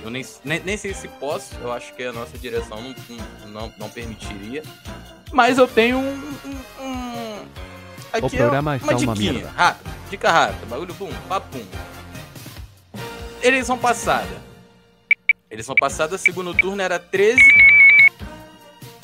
eu 0.04 0.10
nem, 0.10 0.26
nem, 0.44 0.60
nem 0.62 0.78
sei 0.78 0.94
se 0.94 1.08
posso, 1.08 1.56
eu 1.62 1.72
acho 1.72 1.94
que 1.94 2.04
a 2.04 2.12
nossa 2.14 2.38
direção 2.38 2.82
não, 2.82 2.96
não, 3.10 3.48
não, 3.50 3.74
não 3.78 3.90
permitiria. 3.90 4.64
Mas 5.32 5.58
eu 5.58 5.68
tenho 5.68 5.98
um. 5.98 6.14
um- 6.46 6.84
um- 6.84 7.46
O 8.14 8.18
aqui 8.26 8.36
é 8.36 8.40
programa 8.40 8.72
uma 8.72 8.78
está 8.78 8.96
uma 8.98 9.14
diquinha, 9.14 9.34
merda. 9.34 9.50
rápido, 9.52 9.94
dica 10.10 10.32
rápida, 10.32 10.66
bagulho 10.66 10.94
bum, 10.94 11.12
papum. 11.28 11.64
Eleição 13.42 13.78
passada. 13.78 14.42
Eleição 15.50 15.76
passada, 15.76 16.18
segundo 16.18 16.54
turno 16.54 16.82
era 16.82 16.98
13. 17.00 17.40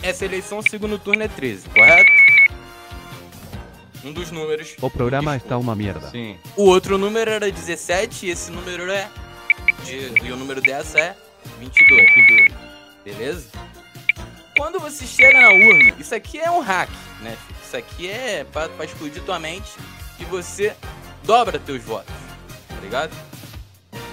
Essa 0.01 0.25
eleição, 0.25 0.61
segundo 0.61 0.97
turno 0.99 1.23
é 1.23 1.27
13, 1.27 1.69
correto? 1.69 2.11
Um 4.03 4.11
dos 4.11 4.31
números. 4.31 4.75
O 4.81 4.89
programa 4.89 5.37
está 5.37 5.57
uma 5.57 5.73
merda. 5.75 6.09
Sim. 6.09 6.37
O 6.57 6.63
outro 6.65 6.97
número 6.97 7.31
era 7.31 7.49
17 7.49 8.25
e 8.25 8.29
esse 8.31 8.51
número 8.51 8.91
é. 8.91 9.09
de- 9.85 10.25
e 10.25 10.31
o 10.31 10.35
número 10.35 10.59
dessa 10.61 10.99
é 10.99 11.15
22. 11.59 12.53
Beleza? 13.05 13.47
Quando 14.57 14.79
você 14.79 15.05
chega 15.05 15.41
na 15.41 15.49
urna, 15.49 15.95
isso 15.99 16.13
aqui 16.13 16.39
é 16.39 16.49
um 16.49 16.59
hack, 16.59 16.89
né? 17.21 17.37
filho? 17.47 17.59
Isso 17.63 17.77
aqui 17.77 18.09
é 18.09 18.43
pra, 18.43 18.69
pra 18.69 18.85
explodir 18.85 19.23
tua 19.23 19.39
mente 19.39 19.71
e 20.19 20.25
você 20.25 20.75
dobra 21.23 21.57
teus 21.57 21.81
votos. 21.83 22.13
Tá 22.67 22.75
ligado? 22.81 23.13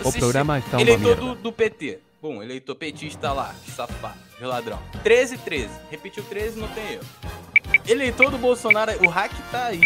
O 0.00 0.04
Você 0.04 0.18
programa 0.18 0.58
está 0.58 0.78
uma 0.78 0.82
Eleitor 0.82 1.16
do, 1.16 1.34
do 1.34 1.52
PT. 1.52 1.98
Bom, 2.22 2.42
eleitor 2.42 2.74
petista 2.74 3.32
lá, 3.32 3.54
safado, 3.74 4.18
de 4.38 4.44
ladrão. 4.44 4.78
13, 5.02 5.38
13. 5.38 5.68
Repetiu 5.90 6.22
13, 6.22 6.58
não 6.58 6.68
tem 6.68 6.92
erro. 6.92 7.04
Eleitor 7.86 8.30
do 8.30 8.38
Bolsonaro, 8.38 8.92
o 9.04 9.08
hack 9.08 9.32
tá 9.50 9.66
aí. 9.66 9.80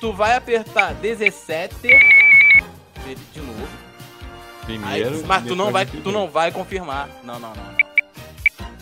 Tu 0.00 0.12
vai 0.12 0.34
apertar 0.36 0.94
17. 0.94 1.74
Ele 1.86 3.18
de 3.32 3.40
novo. 3.40 3.68
Aí, 4.66 4.78
Primeiro. 4.78 5.26
mas 5.26 5.44
tu 5.44 5.54
não, 5.54 5.70
vai, 5.70 5.86
tu 5.86 6.10
não 6.12 6.28
vai 6.28 6.50
confirmar. 6.50 7.08
Não, 7.22 7.38
não, 7.38 7.52
não. 7.54 7.83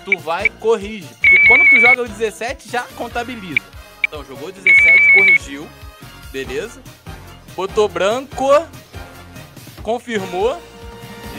Tu 0.05 0.19
vai 0.19 0.49
corrige. 0.49 1.09
Porque 1.15 1.47
quando 1.47 1.69
tu 1.71 1.81
joga 1.81 2.03
o 2.03 2.09
17, 2.09 2.71
já 2.71 2.83
contabiliza. 2.97 3.61
Então, 4.07 4.25
jogou 4.25 4.49
o 4.49 4.53
17, 4.53 5.13
corrigiu. 5.15 5.69
Beleza? 6.31 6.83
Botou 7.55 7.89
branco. 7.89 8.49
Confirmou. 9.83 10.61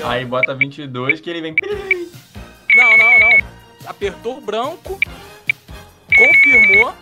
ó, 0.02 0.08
Aí 0.10 0.26
bota 0.26 0.54
22 0.56 1.22
que 1.22 1.30
ele 1.30 1.42
vem. 1.42 1.56
Não, 2.76 2.98
não, 2.98 3.20
não. 3.20 3.48
Apertou 3.86 4.38
o 4.38 4.42
branco. 4.42 5.00
Confirmou. 6.16 6.94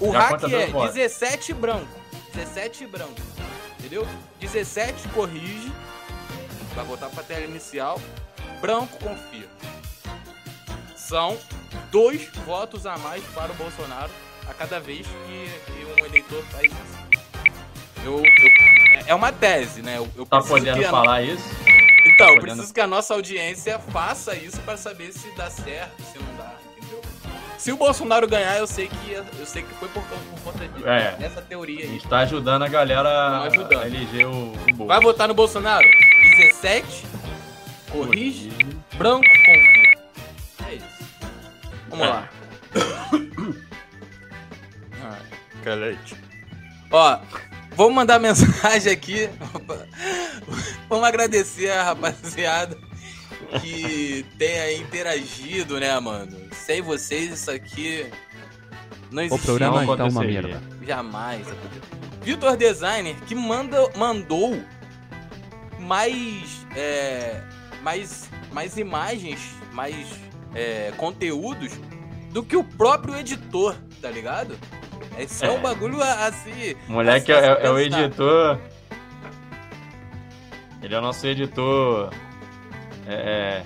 O 0.00 0.12
Já 0.12 0.20
hack 0.20 0.44
é 0.44 0.48
dois 0.48 0.70
votos. 0.70 0.94
17 0.94 1.54
branco. 1.54 1.88
17 2.34 2.86
branco. 2.86 3.20
Entendeu? 3.78 4.06
17 4.40 5.08
corrige. 5.08 5.72
Vai 6.74 6.84
voltar 6.84 7.08
pra 7.08 7.22
tela 7.22 7.44
inicial. 7.44 8.00
Branco 8.60 8.96
confirma. 8.98 9.48
São 11.08 11.38
dois 11.90 12.28
votos 12.44 12.84
a 12.86 12.98
mais 12.98 13.24
para 13.34 13.50
o 13.50 13.54
Bolsonaro 13.54 14.10
a 14.48 14.52
cada 14.54 14.78
vez 14.78 15.06
que, 15.06 15.72
que 15.72 16.02
um 16.02 16.04
eleitor 16.06 16.44
faz 16.50 16.64
isso. 16.66 17.08
Eu, 18.04 18.18
eu- 18.22 19.02
é 19.06 19.14
uma 19.14 19.32
tese, 19.32 19.80
né? 19.82 19.96
Eu, 19.96 20.08
eu 20.16 20.26
Tá 20.26 20.40
podendo 20.42 20.84
a- 20.84 20.90
falar 20.90 21.22
isso? 21.22 21.42
então, 22.06 22.26
eu 22.28 22.34
podendo- 22.34 22.40
preciso 22.56 22.74
que 22.74 22.80
a 22.80 22.86
nossa 22.86 23.14
audiência 23.14 23.78
faça 23.78 24.34
isso 24.36 24.60
pra 24.60 24.76
saber 24.76 25.12
se 25.12 25.30
dá 25.34 25.48
certo, 25.50 26.02
se 26.12 26.18
não 26.18 26.36
dá, 26.36 26.52
entendeu? 26.76 27.00
Se 27.56 27.72
o 27.72 27.76
Bolsonaro 27.76 28.28
ganhar, 28.28 28.58
eu 28.58 28.66
sei 28.66 28.88
que 28.88 29.12
eu 29.12 29.24
sei 29.46 29.62
que 29.62 29.74
foi 29.74 29.88
por, 29.88 30.02
por 30.02 30.40
conta 30.52 30.68
de, 30.68 30.86
É. 30.86 31.16
dessa 31.18 31.40
teoria 31.42 31.84
aí. 31.84 31.88
gente 31.92 32.06
tá 32.06 32.18
ajudando 32.20 32.62
a 32.64 32.68
galera 32.68 33.42
ajudando. 33.44 33.80
a 33.82 33.86
eleger 33.86 34.26
o, 34.26 34.30
o 34.30 34.56
Bolsonaro. 34.56 34.86
Vai 34.86 35.00
votar 35.00 35.26
no 35.28 35.34
Bolsonaro? 35.34 35.88
17, 36.36 37.04
corrige, 37.90 38.50
branco, 38.96 39.24
confia. 39.26 39.77
É. 41.90 41.96
Vamos 41.96 42.06
É. 42.06 42.08
lá. 42.08 42.28
Ah, 45.02 45.18
calete. 45.64 46.16
Ó, 46.90 47.20
vamos 47.76 47.94
mandar 47.94 48.18
mensagem 48.20 48.92
aqui. 48.92 49.28
Vamos 50.88 51.04
agradecer 51.06 51.70
a 51.70 51.84
rapaziada 51.84 52.76
que 53.60 54.26
tenha 54.38 54.72
interagido, 54.76 55.78
né, 55.78 55.98
mano? 56.00 56.36
Sem 56.52 56.82
vocês, 56.82 57.32
isso 57.32 57.50
aqui 57.50 58.10
não 59.10 59.22
O 59.22 59.26
existia. 59.26 59.46
programa 59.46 59.82
Não 59.84 59.92
está 59.92 60.04
uma 60.04 60.08
aconteceria. 60.22 60.42
merda. 60.42 60.62
Jamais. 60.86 61.46
Vitor 62.22 62.56
Designer, 62.56 63.14
que 63.26 63.34
manda, 63.34 63.88
mandou 63.96 64.60
mais, 65.78 66.66
é, 66.76 67.40
mais, 67.82 68.28
mais 68.52 68.76
imagens, 68.76 69.40
mais 69.72 70.06
é, 70.58 70.92
conteúdos 70.96 71.72
do 72.32 72.42
que 72.42 72.56
o 72.56 72.64
próprio 72.64 73.16
editor, 73.16 73.76
tá 74.02 74.10
ligado? 74.10 74.56
Esse 75.18 75.44
é, 75.44 75.50
um 75.50 75.56
É. 75.58 75.60
bagulho 75.60 76.02
a- 76.02 76.26
assim. 76.26 76.74
Moleque 76.88 77.32
a- 77.32 77.38
a 77.38 77.44
é, 77.60 77.66
é 77.66 77.70
o 77.70 77.78
editor. 77.78 78.58
Ele 80.82 80.94
é 80.94 80.98
o 80.98 81.02
nosso 81.02 81.26
editor. 81.26 82.10
É, 83.06 83.14
é, 83.14 83.64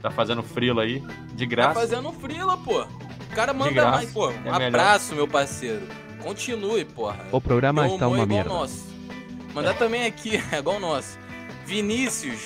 tá 0.00 0.10
fazendo 0.10 0.42
frila 0.42 0.82
aí, 0.82 1.00
de 1.34 1.44
Tá 1.44 1.50
graça. 1.50 1.74
fazendo 1.80 2.12
frila, 2.12 2.56
pô. 2.58 2.82
O 2.82 3.34
cara 3.34 3.52
manda 3.52 3.90
mais, 3.90 4.10
pô. 4.10 4.28
Um 4.28 4.30
é 4.32 4.40
melhor. 4.40 4.62
abraço, 4.68 5.14
meu 5.14 5.28
parceiro. 5.28 5.86
Continue, 6.22 6.84
porra. 6.84 7.18
O 7.30 7.40
programa 7.40 7.82
Meu 7.84 7.92
está 7.94 8.04
é 8.04 8.08
uma 8.08 8.16
igual 8.16 8.26
merda. 8.28 8.48
nosso. 8.50 8.86
Mandar 9.54 9.74
também 9.74 10.04
aqui, 10.06 10.36
é 10.52 10.58
igual 10.58 10.76
o 10.76 10.80
nosso. 10.80 11.18
Vinícius, 11.66 12.40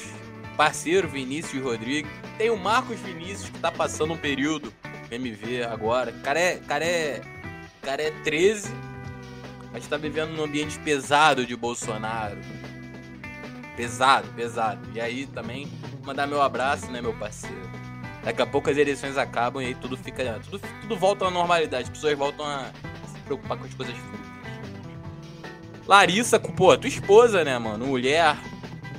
parceiro 0.61 1.09
Vinícius 1.09 1.63
Rodrigues. 1.63 2.13
Tem 2.37 2.51
o 2.51 2.57
Marcos 2.59 3.01
Vinícius 3.01 3.49
que 3.49 3.59
tá 3.61 3.73
passando 3.73 4.13
um 4.13 4.17
período 4.19 4.71
MV 5.11 5.65
agora. 5.65 6.13
Cara 6.23 6.39
é, 6.39 6.57
cara 6.59 6.85
é, 6.85 7.23
cara 7.81 8.03
é 8.03 8.11
13, 8.11 8.71
mas 9.73 9.87
tá 9.87 9.97
vivendo 9.97 10.33
num 10.33 10.45
ambiente 10.45 10.79
pesado 10.81 11.47
de 11.47 11.57
Bolsonaro. 11.57 12.37
Pesado, 13.75 14.29
pesado. 14.37 14.87
E 14.95 15.01
aí 15.01 15.25
também 15.29 15.67
mandar 16.05 16.27
meu 16.27 16.43
abraço, 16.43 16.91
né, 16.91 17.01
meu 17.01 17.15
parceiro. 17.15 17.71
Daqui 18.23 18.43
a 18.43 18.47
pouco 18.47 18.69
as 18.69 18.77
eleições 18.77 19.17
acabam 19.17 19.63
e 19.63 19.69
aí 19.69 19.75
tudo 19.75 19.97
fica, 19.97 20.39
tudo, 20.45 20.61
tudo 20.83 20.95
volta 20.95 21.25
à 21.25 21.31
normalidade. 21.31 21.85
As 21.85 21.89
pessoas 21.89 22.19
voltam 22.19 22.45
a 22.45 22.71
se 23.07 23.19
preocupar 23.21 23.57
com 23.57 23.65
as 23.65 23.73
coisas 23.73 23.97
fúteis. 23.97 24.31
Larissa, 25.89 26.39
pô, 26.39 26.77
tua 26.77 26.87
esposa, 26.87 27.43
né, 27.45 27.59
mano? 27.59 27.87
Mulher. 27.87 28.37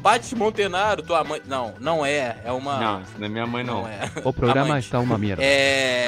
Paty 0.02 0.36
Montenaro, 0.36 1.04
tua 1.04 1.24
mãe. 1.24 1.42
Não, 1.46 1.76
não 1.80 2.06
é. 2.06 2.38
É 2.44 2.52
uma. 2.52 2.80
Não, 2.80 3.02
isso 3.02 3.14
não 3.18 3.26
é 3.26 3.30
minha 3.30 3.46
mãe, 3.46 3.64
não. 3.64 3.82
não 3.82 3.88
é. 3.88 4.12
O 4.24 4.34
programa 4.34 4.72
Amante. 4.72 4.86
está 4.86 5.00
uma 5.00 5.18
merda. 5.18 5.44
É. 5.44 6.06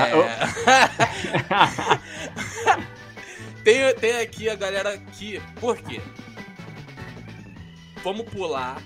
Ah, 1.49 1.99
tem, 3.63 3.93
tem 3.95 4.19
aqui 4.19 4.49
a 4.49 4.56
galera 4.56 4.97
que. 4.97 5.39
Por 5.60 5.77
quê? 5.77 6.01
Vamos 8.03 8.25
pular. 8.29 8.82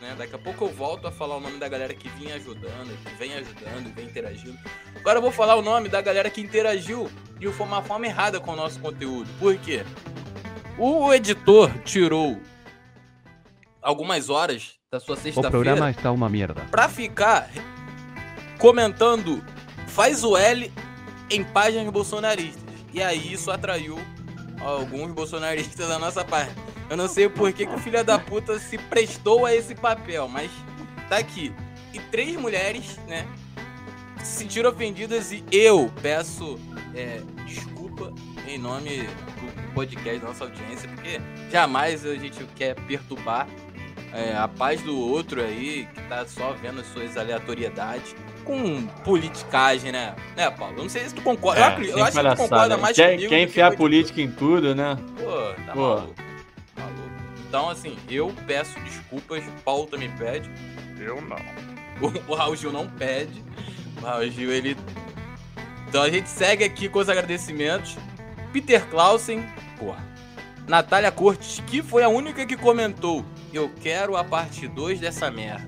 Né? 0.00 0.14
Daqui 0.16 0.34
a 0.34 0.38
pouco 0.38 0.64
eu 0.64 0.68
volto 0.68 1.06
a 1.06 1.12
falar 1.12 1.36
o 1.36 1.40
nome 1.40 1.58
da 1.58 1.68
galera 1.68 1.92
que 1.94 2.08
vinha 2.10 2.36
ajudando, 2.36 2.96
que 3.04 3.14
vem 3.16 3.34
ajudando, 3.34 3.94
vem 3.94 4.06
interagindo. 4.06 4.58
Agora 4.96 5.18
eu 5.18 5.22
vou 5.22 5.32
falar 5.32 5.56
o 5.56 5.62
nome 5.62 5.88
da 5.88 6.00
galera 6.00 6.30
que 6.30 6.40
interagiu 6.40 7.10
de 7.38 7.46
uma 7.48 7.82
forma 7.82 8.06
errada 8.06 8.40
com 8.40 8.52
o 8.52 8.56
nosso 8.56 8.80
conteúdo. 8.80 9.28
Por 9.38 9.56
quê? 9.58 9.84
O 10.78 11.12
editor 11.12 11.70
tirou 11.84 12.40
algumas 13.82 14.30
horas 14.30 14.74
da 14.90 15.00
sua 15.00 15.14
O 15.14 15.18
sexta-feira 15.18 15.50
programa 15.50 15.90
está 15.90 16.12
uma 16.12 16.28
merda. 16.28 16.62
pra 16.70 16.88
ficar 16.88 17.50
comentando 18.58 19.42
faz 19.88 20.24
o 20.24 20.36
L 20.36 20.72
em 21.30 21.42
páginas 21.44 21.90
bolsonaristas. 21.92 22.62
E 22.92 23.02
aí 23.02 23.32
isso 23.32 23.50
atraiu 23.50 23.98
alguns 24.60 25.10
bolsonaristas 25.12 25.88
da 25.88 25.98
nossa 25.98 26.24
parte. 26.24 26.52
Eu 26.90 26.96
não 26.96 27.08
sei 27.08 27.28
por 27.28 27.52
que, 27.52 27.64
que 27.66 27.74
o 27.74 27.78
filho 27.78 28.04
da 28.04 28.18
puta 28.18 28.58
se 28.58 28.76
prestou 28.76 29.46
a 29.46 29.54
esse 29.54 29.74
papel, 29.74 30.28
mas 30.28 30.50
tá 31.08 31.16
aqui. 31.16 31.54
E 31.92 31.98
três 31.98 32.36
mulheres, 32.36 32.98
né, 33.08 33.26
se 34.22 34.38
sentiram 34.40 34.70
ofendidas 34.70 35.32
e 35.32 35.42
eu 35.50 35.90
peço 36.02 36.58
é, 36.94 37.20
desculpa 37.46 38.12
em 38.46 38.58
nome 38.58 38.98
do 39.02 39.74
podcast 39.74 40.20
da 40.20 40.28
nossa 40.28 40.44
audiência, 40.44 40.88
porque 40.90 41.20
jamais 41.50 42.04
a 42.04 42.14
gente 42.14 42.44
quer 42.54 42.74
perturbar 42.86 43.46
é, 44.12 44.36
a 44.36 44.46
paz 44.48 44.80
do 44.82 44.96
outro 44.98 45.42
aí, 45.42 45.88
que 45.94 46.00
tá 46.02 46.26
só 46.26 46.52
vendo 46.52 46.80
as 46.80 46.86
suas 46.88 47.16
aleatoriedades, 47.16 48.14
com 48.44 48.86
politicagem, 49.04 49.92
né? 49.92 50.14
Né, 50.36 50.50
Paulo? 50.50 50.74
Eu 50.76 50.82
não 50.82 50.88
sei 50.90 51.08
se 51.08 51.14
tu 51.14 51.22
concorda. 51.22 51.60
eu, 51.60 51.64
acredito- 51.64 51.98
eu 51.98 52.04
acho 52.04 52.18
que 52.20 52.28
tu 52.30 52.36
concorda 52.36 52.76
mais 52.76 52.96
quer, 52.96 53.12
comigo. 53.12 53.28
quer 53.28 53.40
enfiar 53.42 53.70
que 53.70 53.76
política 53.76 54.20
em 54.20 54.30
tudo, 54.30 54.74
né? 54.74 54.96
Pô, 55.16 55.64
tá 55.64 55.72
Pô. 55.72 55.80
maluco. 55.96 56.14
Maluco. 56.76 57.10
Então, 57.48 57.70
assim, 57.70 57.96
eu 58.10 58.34
peço 58.46 58.78
desculpas, 58.80 59.44
o 59.46 59.50
Paulo 59.64 59.86
também 59.86 60.10
pede. 60.12 60.50
Eu 60.98 61.20
não. 61.20 61.36
O, 62.00 62.32
o 62.32 62.34
Raul 62.34 62.56
Gil 62.56 62.72
não 62.72 62.88
pede. 62.88 63.42
O 64.00 64.04
Raul 64.04 64.28
Gil, 64.30 64.50
ele. 64.50 64.76
Então 65.88 66.02
a 66.02 66.10
gente 66.10 66.28
segue 66.28 66.64
aqui 66.64 66.88
com 66.88 66.98
os 66.98 67.08
agradecimentos. 67.08 67.96
Peter 68.52 68.84
Clausen, 68.88 69.44
porra. 69.78 70.04
Natália 70.66 71.10
Cortes, 71.12 71.62
que 71.66 71.82
foi 71.82 72.02
a 72.02 72.08
única 72.08 72.44
que 72.46 72.56
comentou. 72.56 73.24
Eu 73.52 73.70
quero 73.82 74.16
a 74.16 74.24
parte 74.24 74.66
2 74.66 74.98
dessa 75.00 75.30
merda. 75.30 75.66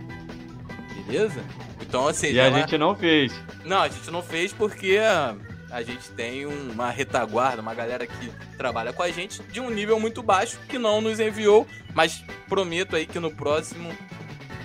Beleza? 1.06 1.42
Então, 1.80 2.08
assim, 2.08 2.28
E 2.32 2.40
a 2.40 2.44
ela- 2.46 2.58
gente 2.60 2.78
não 2.78 2.94
fez. 2.96 3.32
não, 3.64 3.82
a 3.82 3.88
gente 3.88 4.10
não 4.10 4.22
fez 4.22 4.52
porque 4.52 4.98
a, 4.98 5.34
a 5.70 5.82
gente 5.82 6.08
tem 6.10 6.46
um- 6.46 6.70
uma 6.72 6.90
retaguarda, 6.90 7.60
uma 7.60 7.74
galera 7.74 8.06
que 8.06 8.30
trabalha 8.56 8.92
com 8.92 9.02
a 9.02 9.10
gente 9.10 9.42
de 9.44 9.60
um 9.60 9.68
nível 9.70 10.00
muito 10.00 10.22
baixo 10.22 10.58
que 10.68 10.78
não 10.78 11.00
nos 11.00 11.20
enviou, 11.20 11.66
mas 11.94 12.24
prometo 12.48 12.96
aí 12.96 13.04
que 13.06 13.18
no 13.20 13.30
próximo 13.30 13.90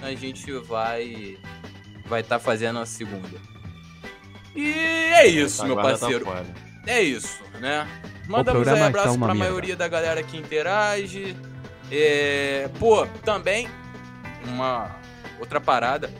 a 0.02 0.12
gente 0.14 0.52
vai 0.60 1.38
vai 2.06 2.22
estar 2.22 2.40
fazendo 2.40 2.80
a 2.80 2.86
segunda. 2.86 3.38
E 4.56 4.68
é 4.72 5.28
isso, 5.28 5.64
meu 5.66 5.76
tá 5.76 5.82
parceiro. 5.84 6.26
foda. 6.26 6.46
É 6.88 7.02
isso, 7.02 7.40
né? 7.60 7.88
Mandamos 8.28 8.68
aí 8.68 8.74
programa 8.74 8.86
abraço 8.88 9.16
uma 9.16 9.26
pra 9.28 9.36
merda. 9.36 9.50
maioria 9.50 9.76
da 9.76 9.88
galera 9.88 10.24
que 10.24 10.38
interage. 10.38 11.36
É, 11.92 12.70
Pô, 12.80 13.06
também 13.24 13.68
uma 14.46 14.96
outra 15.40 15.60
parada. 15.60 16.12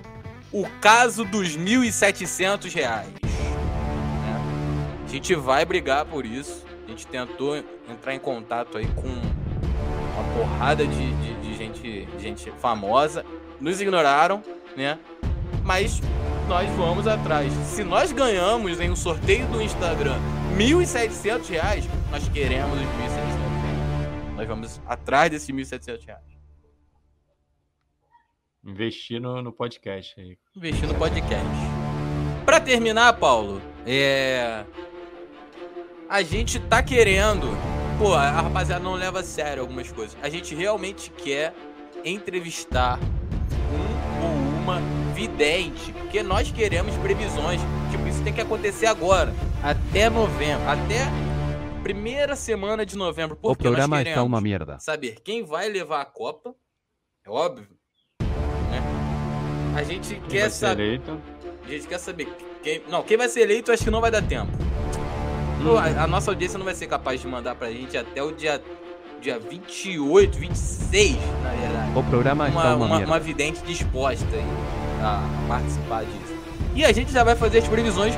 O 0.52 0.66
caso 0.82 1.24
dos 1.26 1.56
1.700 1.58 2.74
reais. 2.74 3.08
né? 3.22 5.04
A 5.06 5.08
gente 5.08 5.36
vai 5.36 5.64
brigar 5.66 6.06
por 6.06 6.26
isso. 6.26 6.66
A 6.88 6.90
gente 6.90 7.06
tentou 7.06 7.56
entrar 7.90 8.16
em 8.16 8.20
contato 8.20 8.78
aí 8.78 8.88
com 8.96 9.08
uma 9.08 10.24
porrada 10.36 10.86
de, 10.88 11.14
de- 11.14 11.34
de 11.42 11.56
gente, 11.56 12.06
de 12.18 12.24
gente 12.24 12.52
famosa. 12.60 13.24
Nos 13.60 13.80
ignoraram, 13.80 14.42
né? 14.76 14.98
Mas 15.64 16.02
nós 16.48 16.68
vamos 16.72 17.06
atrás. 17.06 17.52
Se 17.68 17.84
nós 17.84 18.12
ganhamos 18.12 18.80
em 18.80 18.90
um 18.90 18.96
sorteio 18.96 19.46
do 19.48 19.62
Instagram 19.62 20.18
1.700 20.58 21.48
reais, 21.50 21.86
nós 22.10 22.28
queremos 22.30 22.74
os 22.74 22.80
1.700 22.82 22.88
reais. 23.16 23.39
Nós 24.40 24.48
vamos 24.48 24.82
atrás 24.88 25.30
desses 25.30 25.50
1.700 25.50 26.06
reais. 26.06 26.24
Investir 28.64 29.20
no, 29.20 29.42
no 29.42 29.52
podcast 29.52 30.18
aí. 30.18 30.38
Investir 30.56 30.88
no 30.88 30.96
podcast. 30.96 31.46
Pra 32.46 32.62
terminar, 32.62 33.12
Paulo, 33.20 33.62
é. 33.86 34.64
A 36.10 36.22
gente 36.22 36.58
tá 36.58 36.82
querendo. 36.82 37.48
Pô, 37.98 38.14
a 38.14 38.30
rapaziada 38.30 38.82
não 38.82 38.94
leva 38.94 39.20
a 39.20 39.24
sério 39.24 39.62
algumas 39.62 39.92
coisas. 39.92 40.16
A 40.22 40.30
gente 40.30 40.56
realmente 40.56 41.10
quer 41.10 41.54
entrevistar 42.06 42.98
um 42.98 44.24
ou 44.24 44.62
uma 44.62 44.80
vidente. 45.14 45.92
Porque 45.92 46.24
nós 46.24 46.50
queremos 46.50 46.96
previsões. 47.00 47.60
Tipo, 47.92 48.08
isso 48.08 48.24
tem 48.24 48.32
que 48.32 48.40
acontecer 48.40 48.86
agora. 48.86 49.34
Até 49.62 50.10
novembro. 50.10 50.66
Até 50.66 51.29
primeira 51.84 52.36
semana 52.36 52.86
de 52.86 52.98
novembro. 52.98 53.36
O 53.42 53.50
Porque 53.50 53.64
nós 53.64 53.72
programa 53.74 53.98
queremos 53.98 54.18
está 54.18 54.24
uma 54.24 54.42
merda. 54.42 54.78
saber 54.80 55.18
quem 55.24 55.44
vai 55.44 55.68
levar 55.70 56.02
a 56.02 56.06
Copa. 56.06 56.54
É 57.26 57.30
óbvio. 57.30 57.68
Né? 58.22 58.82
A 59.76 59.84
gente 59.84 60.16
Quem 60.16 60.22
quer 60.30 60.50
saber. 60.50 61.02
A 61.66 61.68
gente 61.70 61.88
quer 61.88 62.00
saber 62.00 62.28
quem. 62.64 62.82
Não, 62.90 63.04
quem 63.04 63.18
vai 63.18 63.30
ser 63.30 63.42
eleito, 63.42 63.72
acho 63.72 63.84
que 63.84 63.92
não 63.92 64.02
vai 64.02 64.12
dar 64.12 64.22
tempo. 64.22 64.52
Pô, 65.64 65.78
A, 65.78 66.04
a 66.04 66.08
nossa 66.08 66.32
audiência 66.32 66.58
não 66.58 66.66
vai 66.66 66.74
ser 66.76 66.88
capaz 66.88 67.20
de 67.22 67.28
mandar 67.28 67.54
pra 67.56 67.70
gente 67.72 67.98
até 67.98 68.24
o 68.24 68.32
dia, 68.32 68.62
dia 69.22 69.38
28, 69.40 70.38
26, 70.38 71.16
na 71.44 71.50
verdade. 71.52 71.98
O 72.00 72.04
programa 72.04 72.48
está 72.48 72.60
Uma, 72.60 72.76
uma, 72.76 72.86
uma, 72.86 72.96
merda. 72.98 73.12
uma 73.12 73.20
vidente 73.20 73.62
disposta 73.64 74.26
aí 74.34 74.44
a 75.04 75.22
participar 75.48 76.06
disso. 76.06 76.40
E 76.76 76.86
a 76.86 76.92
gente 76.94 77.12
já 77.12 77.24
vai 77.24 77.36
fazer 77.36 77.60
as 77.60 77.68
previsões 77.68 78.14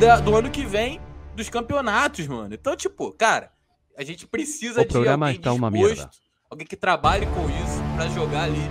da- 0.00 0.20
do 0.20 0.34
ano 0.36 0.50
que 0.50 0.64
vem 0.64 1.00
dos 1.34 1.48
campeonatos, 1.48 2.26
mano. 2.26 2.54
Então, 2.54 2.76
tipo, 2.76 3.12
cara, 3.12 3.50
a 3.96 4.04
gente 4.04 4.26
precisa 4.26 4.80
O 4.80 4.84
de 4.84 4.90
programa 4.90 5.26
alguém 5.26 5.38
está 5.38 5.52
uma 5.52 5.70
disposto, 5.70 5.96
merda. 5.96 6.10
alguém 6.50 6.66
que 6.66 6.76
trabalhe 6.76 7.26
com 7.26 7.44
isso 7.48 7.82
pra 7.96 8.06
jogar 8.08 8.44
ali 8.44 8.70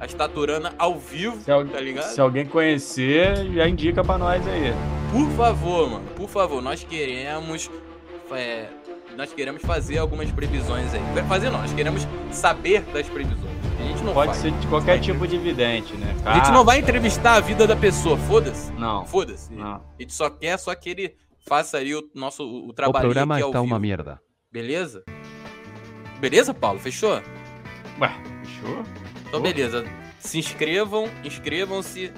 a 0.00 0.06
estaturana 0.06 0.74
ao 0.78 0.98
vivo, 0.98 1.36
Se, 1.38 1.44
tá 1.46 1.80
ligado? 1.80 2.12
se 2.12 2.20
alguém 2.20 2.44
conhecer, 2.46 3.52
já 3.52 3.68
indica 3.68 4.02
pra 4.04 4.18
nós 4.18 4.46
aí. 4.46 4.72
Por 5.12 5.30
favor, 5.36 5.90
mano, 5.90 6.06
por 6.16 6.28
favor, 6.28 6.60
nós 6.60 6.82
queremos. 6.84 7.70
é, 8.32 8.66
nós 9.16 9.32
queremos 9.32 9.62
fazer 9.62 9.98
algumas 9.98 10.30
previsões 10.32 10.92
aí. 10.92 11.00
Fazer 11.28 11.48
não, 11.50 11.60
nós 11.60 11.72
queremos 11.72 12.06
saber 12.32 12.80
das 12.92 13.08
previsões. 13.08 13.54
A 13.78 13.82
gente 13.86 14.02
não 14.02 14.12
Pode 14.14 14.30
faz. 14.32 14.42
ser 14.42 14.50
de 14.52 14.66
qualquer 14.66 14.98
tipo 15.00 15.26
de 15.26 15.36
vidente, 15.38 15.94
né? 15.94 16.14
A 16.24 16.34
gente 16.38 16.50
não 16.50 16.64
vai 16.64 16.78
entrevistar 16.80 17.34
a 17.34 17.40
vida 17.40 17.66
da 17.66 17.76
pessoa, 17.76 18.16
foda-se. 18.16 18.72
Não. 18.72 19.04
Foda-se. 19.06 19.50
A 19.60 19.80
gente 20.00 20.12
só 20.12 20.28
quer 20.30 20.58
só 20.58 20.74
que 20.74 20.90
ele 20.90 21.14
faça 21.46 21.78
aí 21.78 21.94
o 21.94 22.08
nosso 22.14 22.42
o, 22.44 22.66
o 22.66 22.68
O 22.68 22.72
trabalho 22.72 23.04
programa 23.04 23.40
está 23.40 23.60
uma 23.60 23.78
merda. 23.78 24.20
Beleza? 24.50 25.04
Beleza, 26.20 26.54
Paulo? 26.54 26.78
Fechou? 26.80 27.20
Ué, 28.00 28.10
fechou? 28.44 28.82
Então, 29.28 29.40
beleza. 29.40 29.84
Se 30.18 30.38
inscrevam, 30.38 31.08
inscrevam-se 31.24 32.12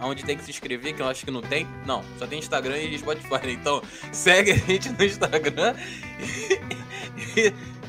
aonde 0.00 0.24
tem 0.24 0.36
que 0.36 0.44
se 0.44 0.50
inscrever, 0.50 0.94
que 0.94 1.02
eu 1.02 1.06
acho 1.08 1.24
que 1.24 1.30
não 1.30 1.40
tem. 1.40 1.66
Não, 1.86 2.02
só 2.18 2.26
tem 2.26 2.38
Instagram 2.38 2.76
e 2.78 2.98
Spotify. 2.98 3.46
né? 3.46 3.52
Então, 3.60 3.82
segue 4.12 4.52
a 4.52 4.56
gente 4.56 4.88
no 4.90 5.04
Instagram 5.04 5.74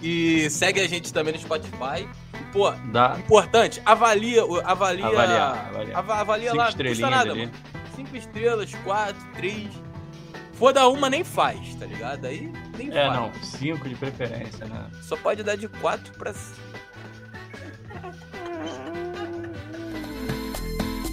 e, 0.01 0.45
e 0.45 0.49
segue 0.49 0.79
a 0.79 0.88
gente 0.88 1.12
também 1.13 1.33
no 1.33 1.39
Spotify. 1.39 2.07
E, 2.33 2.43
pô, 2.51 2.71
Dá. 2.91 3.15
importante, 3.19 3.81
avalia, 3.86 4.45
o- 4.45 4.59
avalia, 4.65 5.05
Avaliar, 5.07 5.67
avaliar. 5.69 5.97
ava- 5.99 6.15
avalia 6.15 6.51
Cinco 6.51 6.57
lá, 6.63 6.71
não 6.71 6.86
custa 6.86 7.09
nada, 7.09 7.31
ali. 7.31 7.39
mano. 7.45 7.51
Cinco 7.95 8.15
estrelas, 8.17 8.73
quatro, 8.83 9.21
três. 9.33 9.67
For 10.63 10.71
dar 10.71 10.88
uma, 10.88 11.10
nem 11.10 11.26
faz, 11.26 11.76
tá 11.76 11.86
ligado? 11.86 12.23
Aí 12.23 12.49
nem 12.78 12.88
É, 12.89 13.08
faz. 13.08 13.13
não. 13.19 13.34
Cinco 13.43 13.89
de 13.89 13.95
preferência, 13.95 14.66
né? 14.66 14.89
Só 15.01 15.18
pode 15.18 15.43
dar 15.43 15.57
de 15.57 15.68
quatro 15.68 16.14
pra 16.14 16.34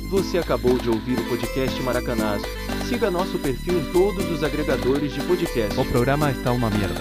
Você 0.09 0.39
acabou 0.39 0.79
de 0.79 0.89
ouvir 0.89 1.19
o 1.19 1.29
podcast 1.29 1.83
Maracanazo. 1.83 2.45
Siga 2.89 3.11
nosso 3.11 3.41
perfil 3.41 3.81
em 3.81 3.93
todos 3.93 4.31
os 4.31 4.45
agregadores 4.45 5.13
de 5.13 5.21
podcast. 5.23 5.77
O 5.81 5.85
programa 5.85 6.31
está 6.31 6.53
uma 6.53 6.71
merda. 6.71 7.01